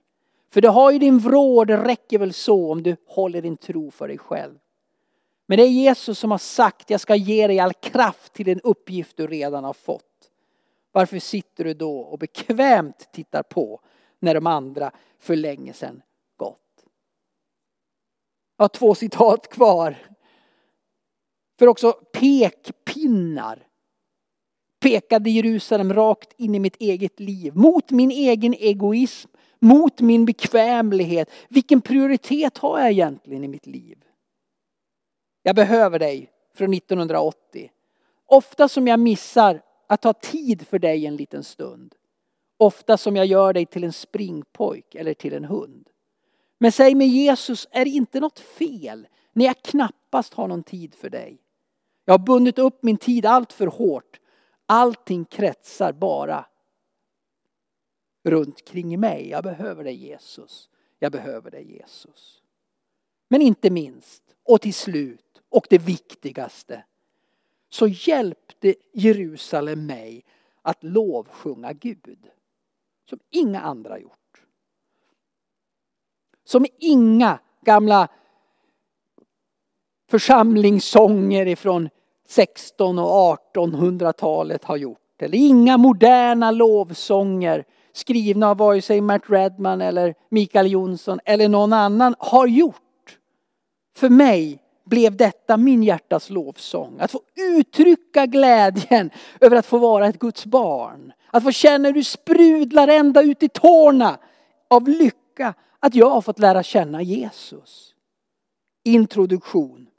För 0.52 0.60
du 0.60 0.68
har 0.68 0.90
ju 0.90 0.98
din 0.98 1.18
vrå, 1.18 1.64
det 1.64 1.76
räcker 1.76 2.18
väl 2.18 2.32
så 2.32 2.72
om 2.72 2.82
du 2.82 2.96
håller 3.06 3.42
din 3.42 3.56
tro 3.56 3.90
för 3.90 4.08
dig 4.08 4.18
själv. 4.18 4.58
Men 5.46 5.58
det 5.58 5.64
är 5.64 5.68
Jesus 5.68 6.18
som 6.18 6.30
har 6.30 6.38
sagt, 6.38 6.90
jag 6.90 7.00
ska 7.00 7.14
ge 7.14 7.46
dig 7.46 7.60
all 7.60 7.72
kraft 7.72 8.32
till 8.32 8.46
den 8.46 8.60
uppgift 8.60 9.16
du 9.16 9.26
redan 9.26 9.64
har 9.64 9.72
fått. 9.72 10.30
Varför 10.92 11.18
sitter 11.18 11.64
du 11.64 11.74
då 11.74 11.98
och 12.00 12.18
bekvämt 12.18 13.08
tittar 13.12 13.42
på 13.42 13.80
när 14.18 14.34
de 14.34 14.46
andra 14.46 14.90
för 15.18 15.36
länge 15.36 15.72
sedan 15.72 16.02
gått? 16.36 16.58
Jag 18.56 18.64
har 18.64 18.68
två 18.68 18.94
citat 18.94 19.48
kvar. 19.48 19.96
För 21.60 21.66
också 21.66 21.92
pekpinnar 21.92 23.66
pekade 24.78 25.30
Jerusalem 25.30 25.92
rakt 25.92 26.32
in 26.36 26.54
i 26.54 26.58
mitt 26.58 26.76
eget 26.76 27.20
liv. 27.20 27.56
Mot 27.56 27.90
min 27.90 28.10
egen 28.10 28.54
egoism, 28.54 29.30
mot 29.58 30.00
min 30.00 30.24
bekvämlighet. 30.24 31.30
Vilken 31.48 31.80
prioritet 31.80 32.58
har 32.58 32.80
jag 32.80 32.90
egentligen 32.90 33.44
i 33.44 33.48
mitt 33.48 33.66
liv? 33.66 34.04
Jag 35.42 35.56
behöver 35.56 35.98
dig 35.98 36.30
från 36.54 36.74
1980. 36.74 37.70
Ofta 38.26 38.68
som 38.68 38.86
jag 38.86 39.00
missar 39.00 39.62
att 39.86 40.02
ta 40.02 40.12
tid 40.12 40.66
för 40.66 40.78
dig 40.78 41.06
en 41.06 41.16
liten 41.16 41.44
stund. 41.44 41.94
Ofta 42.56 42.96
som 42.96 43.16
jag 43.16 43.26
gör 43.26 43.52
dig 43.52 43.66
till 43.66 43.84
en 43.84 43.92
springpojk 43.92 44.94
eller 44.94 45.14
till 45.14 45.34
en 45.34 45.44
hund. 45.44 45.88
Men 46.58 46.72
säg 46.72 46.94
mig 46.94 47.08
Jesus, 47.08 47.68
är 47.70 47.84
det 47.84 47.90
inte 47.90 48.20
något 48.20 48.38
fel 48.38 49.08
när 49.32 49.44
jag 49.44 49.62
knappast 49.62 50.34
har 50.34 50.48
någon 50.48 50.62
tid 50.62 50.94
för 50.94 51.10
dig? 51.10 51.38
Jag 52.10 52.18
har 52.18 52.24
bundit 52.24 52.58
upp 52.58 52.82
min 52.82 52.96
tid 52.96 53.26
allt 53.26 53.52
för 53.52 53.66
hårt. 53.66 54.20
Allting 54.66 55.24
kretsar 55.24 55.92
bara 55.92 56.46
runt 58.24 58.64
kring 58.64 59.00
mig. 59.00 59.28
Jag 59.28 59.44
behöver 59.44 59.84
dig 59.84 59.94
Jesus. 59.94 60.68
Jag 60.98 61.12
behöver 61.12 61.50
dig 61.50 61.72
Jesus. 61.72 62.42
Men 63.28 63.42
inte 63.42 63.70
minst 63.70 64.22
och 64.42 64.60
till 64.60 64.74
slut 64.74 65.42
och 65.48 65.66
det 65.70 65.78
viktigaste 65.78 66.84
så 67.68 67.88
hjälpte 67.88 68.74
Jerusalem 68.92 69.86
mig 69.86 70.24
att 70.62 70.84
lovsjunga 70.84 71.72
Gud. 71.72 72.30
Som 73.08 73.18
inga 73.30 73.60
andra 73.60 73.98
gjort. 73.98 74.44
Som 76.44 76.66
inga 76.78 77.38
gamla 77.60 78.08
församlingssånger 80.08 81.46
ifrån 81.46 81.88
16 82.30 82.98
och 82.98 83.38
1800-talet 83.54 84.64
har 84.64 84.76
gjort. 84.76 85.22
Eller 85.22 85.38
inga 85.38 85.78
moderna 85.78 86.50
lovsånger 86.50 87.64
skrivna 87.92 88.50
av 88.50 88.56
vare 88.56 88.82
sig 88.82 89.00
Matt 89.00 89.22
Redman 89.26 89.80
eller 89.80 90.14
Mikael 90.28 90.72
Jonsson 90.72 91.20
eller 91.24 91.48
någon 91.48 91.72
annan 91.72 92.14
har 92.18 92.46
gjort. 92.46 93.18
För 93.96 94.08
mig 94.08 94.62
blev 94.86 95.16
detta 95.16 95.56
min 95.56 95.82
hjärtas 95.82 96.30
lovsång. 96.30 96.96
Att 97.00 97.10
få 97.10 97.20
uttrycka 97.56 98.26
glädjen 98.26 99.10
över 99.40 99.56
att 99.56 99.66
få 99.66 99.78
vara 99.78 100.06
ett 100.06 100.18
Guds 100.18 100.46
barn. 100.46 101.12
Att 101.30 101.42
få 101.42 101.52
känna 101.52 101.88
hur 101.88 101.94
du 101.94 102.04
sprudlar 102.04 102.88
ända 102.88 103.22
ut 103.22 103.42
i 103.42 103.48
tårna 103.48 104.18
av 104.68 104.88
lycka 104.88 105.54
att 105.80 105.94
jag 105.94 106.10
har 106.10 106.20
fått 106.20 106.38
lära 106.38 106.62
känna 106.62 107.02
Jesus. 107.02 107.94
Introduktion. 108.84 109.89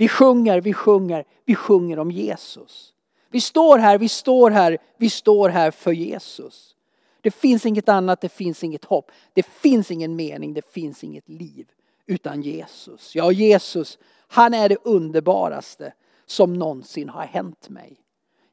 Vi 0.00 0.08
sjunger, 0.08 0.60
vi 0.60 0.72
sjunger, 0.72 1.24
vi 1.44 1.54
sjunger 1.54 1.98
om 1.98 2.10
Jesus. 2.10 2.94
Vi 3.30 3.40
står 3.40 3.78
här, 3.78 3.98
vi 3.98 4.08
står 4.08 4.50
här, 4.50 4.78
vi 4.96 5.10
står 5.10 5.48
här 5.48 5.70
för 5.70 5.92
Jesus. 5.92 6.76
Det 7.20 7.30
finns 7.30 7.66
inget 7.66 7.88
annat, 7.88 8.20
det 8.20 8.28
finns 8.28 8.64
inget 8.64 8.84
hopp. 8.84 9.10
Det 9.32 9.42
finns 9.42 9.90
ingen 9.90 10.16
mening, 10.16 10.54
det 10.54 10.72
finns 10.72 11.04
inget 11.04 11.28
liv 11.28 11.66
utan 12.06 12.42
Jesus. 12.42 13.14
Ja, 13.14 13.32
Jesus, 13.32 13.98
han 14.28 14.54
är 14.54 14.68
det 14.68 14.76
underbaraste 14.84 15.92
som 16.26 16.54
någonsin 16.54 17.08
har 17.08 17.24
hänt 17.24 17.68
mig. 17.68 17.96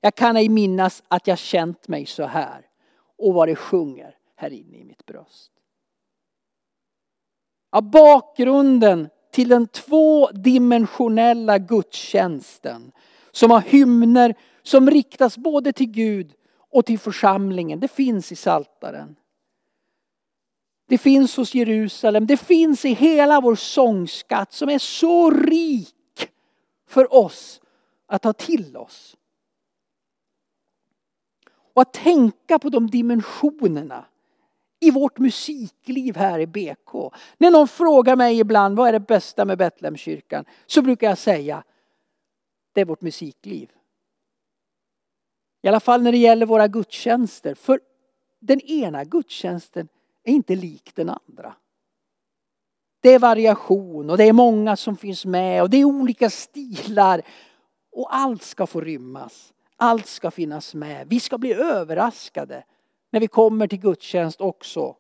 Jag 0.02 0.16
kan 0.16 0.38
ej 0.38 0.50
minnas 0.50 1.04
att 1.08 1.28
jag 1.28 1.38
känt 1.38 1.88
mig 1.88 2.06
så 2.06 2.24
här 2.24 2.66
och 3.18 3.34
vad 3.34 3.48
det 3.48 3.56
sjunger 3.56 4.16
här 4.36 4.54
inne 4.54 4.78
i 4.78 4.84
mitt 4.84 5.06
bröst. 5.06 5.52
Ja, 7.72 7.82
bakgrunden 7.82 9.10
till 9.38 9.50
den 9.50 9.68
tvådimensionella 9.68 11.58
gudstjänsten 11.58 12.92
som 13.32 13.52
har 13.52 13.62
hymner 13.62 14.36
som 14.64 14.90
riktas 14.90 15.38
både 15.38 15.74
till 15.74 15.92
Gud 15.92 16.34
och 16.72 16.86
till 16.86 17.00
församlingen. 17.00 17.80
Det 17.80 17.88
finns 17.88 18.32
i 18.32 18.36
Saltaren. 18.36 19.16
Det 20.88 20.98
finns 20.98 21.38
hos 21.38 21.56
Jerusalem. 21.56 22.28
Det 22.28 22.38
finns 22.38 22.86
i 22.86 22.94
hela 22.94 23.42
vår 23.42 23.56
sångskatt 23.56 24.54
som 24.54 24.70
är 24.70 24.80
så 24.80 25.32
rik 25.32 26.30
för 26.88 27.14
oss 27.14 27.62
att 28.08 28.22
ta 28.22 28.34
till 28.34 28.78
oss. 28.78 29.18
Och 31.74 31.82
att 31.82 31.94
tänka 31.94 32.60
på 32.60 32.70
de 32.70 32.88
dimensionerna 32.88 34.06
i 34.80 34.92
vårt 34.92 35.18
musikliv 35.18 36.16
här 36.16 36.40
i 36.40 36.48
BK. 36.48 37.14
När 37.38 37.52
någon 37.52 37.68
frågar 37.68 38.16
mig 38.16 38.40
ibland 38.40 38.78
vad 38.78 38.88
är 38.88 38.94
det 38.94 39.00
bästa 39.00 39.46
med 39.46 39.58
Betlehemskyrkan 39.58 40.46
så 40.66 40.82
brukar 40.82 41.08
jag 41.08 41.18
säga 41.18 41.64
det 42.74 42.82
är 42.82 42.86
vårt 42.86 43.02
musikliv. 43.02 43.72
I 45.62 45.68
alla 45.68 45.80
fall 45.80 46.02
när 46.02 46.12
det 46.12 46.18
gäller 46.18 46.46
våra 46.46 46.68
gudstjänster. 46.68 47.56
För 47.56 47.80
den 48.40 48.62
ena 48.62 49.04
gudstjänsten 49.04 49.88
är 50.24 50.34
inte 50.34 50.56
lik 50.56 50.92
den 50.96 51.10
andra. 51.10 51.56
Det 53.00 53.10
är 53.10 53.20
variation 53.20 54.10
och 54.10 54.18
det 54.18 54.24
är 54.24 54.34
många 54.34 54.76
som 54.76 54.98
finns 54.98 55.26
med 55.26 55.62
och 55.62 55.70
det 55.70 55.78
är 55.78 55.86
olika 55.86 56.30
stilar. 56.30 57.22
Och 57.92 58.16
allt 58.16 58.44
ska 58.44 58.68
få 58.68 58.82
rymmas. 58.82 59.54
Allt 59.76 60.08
ska 60.08 60.32
finnas 60.32 60.74
med. 60.74 61.08
Vi 61.08 61.20
ska 61.20 61.38
bli 61.38 61.54
överraskade 61.54 62.64
när 63.10 63.20
vi 63.20 63.28
kommer 63.28 63.68
till 63.68 63.80
gudstjänst 63.80 64.42
också 64.42 64.96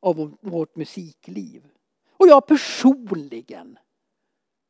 av 0.00 0.36
vårt 0.40 0.76
musikliv. 0.76 1.62
Och 2.12 2.28
jag 2.28 2.46
personligen 2.46 3.78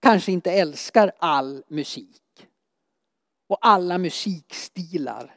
kanske 0.00 0.32
inte 0.32 0.52
älskar 0.52 1.12
all 1.18 1.64
musik 1.68 2.48
och 3.46 3.58
alla 3.60 3.98
musikstilar. 3.98 5.36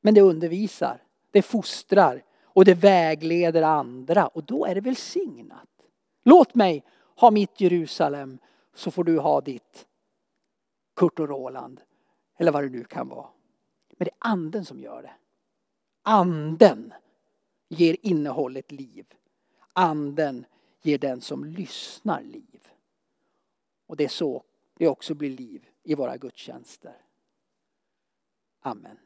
Men 0.00 0.14
det 0.14 0.20
undervisar, 0.20 1.02
det 1.30 1.42
fostrar 1.42 2.22
och 2.42 2.64
det 2.64 2.74
vägleder 2.74 3.62
andra 3.62 4.26
och 4.26 4.44
då 4.44 4.66
är 4.66 4.74
det 4.74 4.80
välsignat. 4.80 5.68
Låt 6.24 6.54
mig 6.54 6.84
ha 7.16 7.30
mitt 7.30 7.60
Jerusalem 7.60 8.38
så 8.74 8.90
får 8.90 9.04
du 9.04 9.18
ha 9.18 9.40
ditt 9.40 9.86
Kurt 10.96 11.18
och 11.18 11.28
Roland 11.28 11.80
eller 12.38 12.52
vad 12.52 12.64
det 12.64 12.68
nu 12.68 12.84
kan 12.84 13.08
vara. 13.08 13.26
Men 13.98 14.04
det 14.04 14.10
är 14.10 14.30
anden 14.30 14.64
som 14.64 14.80
gör 14.80 15.02
det. 15.02 15.12
Anden 16.08 16.92
ger 17.68 17.96
innehållet 18.02 18.72
liv. 18.72 19.14
Anden 19.72 20.46
ger 20.82 20.98
den 20.98 21.20
som 21.20 21.44
lyssnar 21.44 22.22
liv. 22.22 22.68
Och 23.86 23.96
det 23.96 24.04
är 24.04 24.08
så 24.08 24.42
det 24.74 24.88
också 24.88 25.14
blir 25.14 25.30
liv 25.30 25.68
i 25.82 25.94
våra 25.94 26.16
gudstjänster. 26.16 26.96
Amen. 28.60 28.98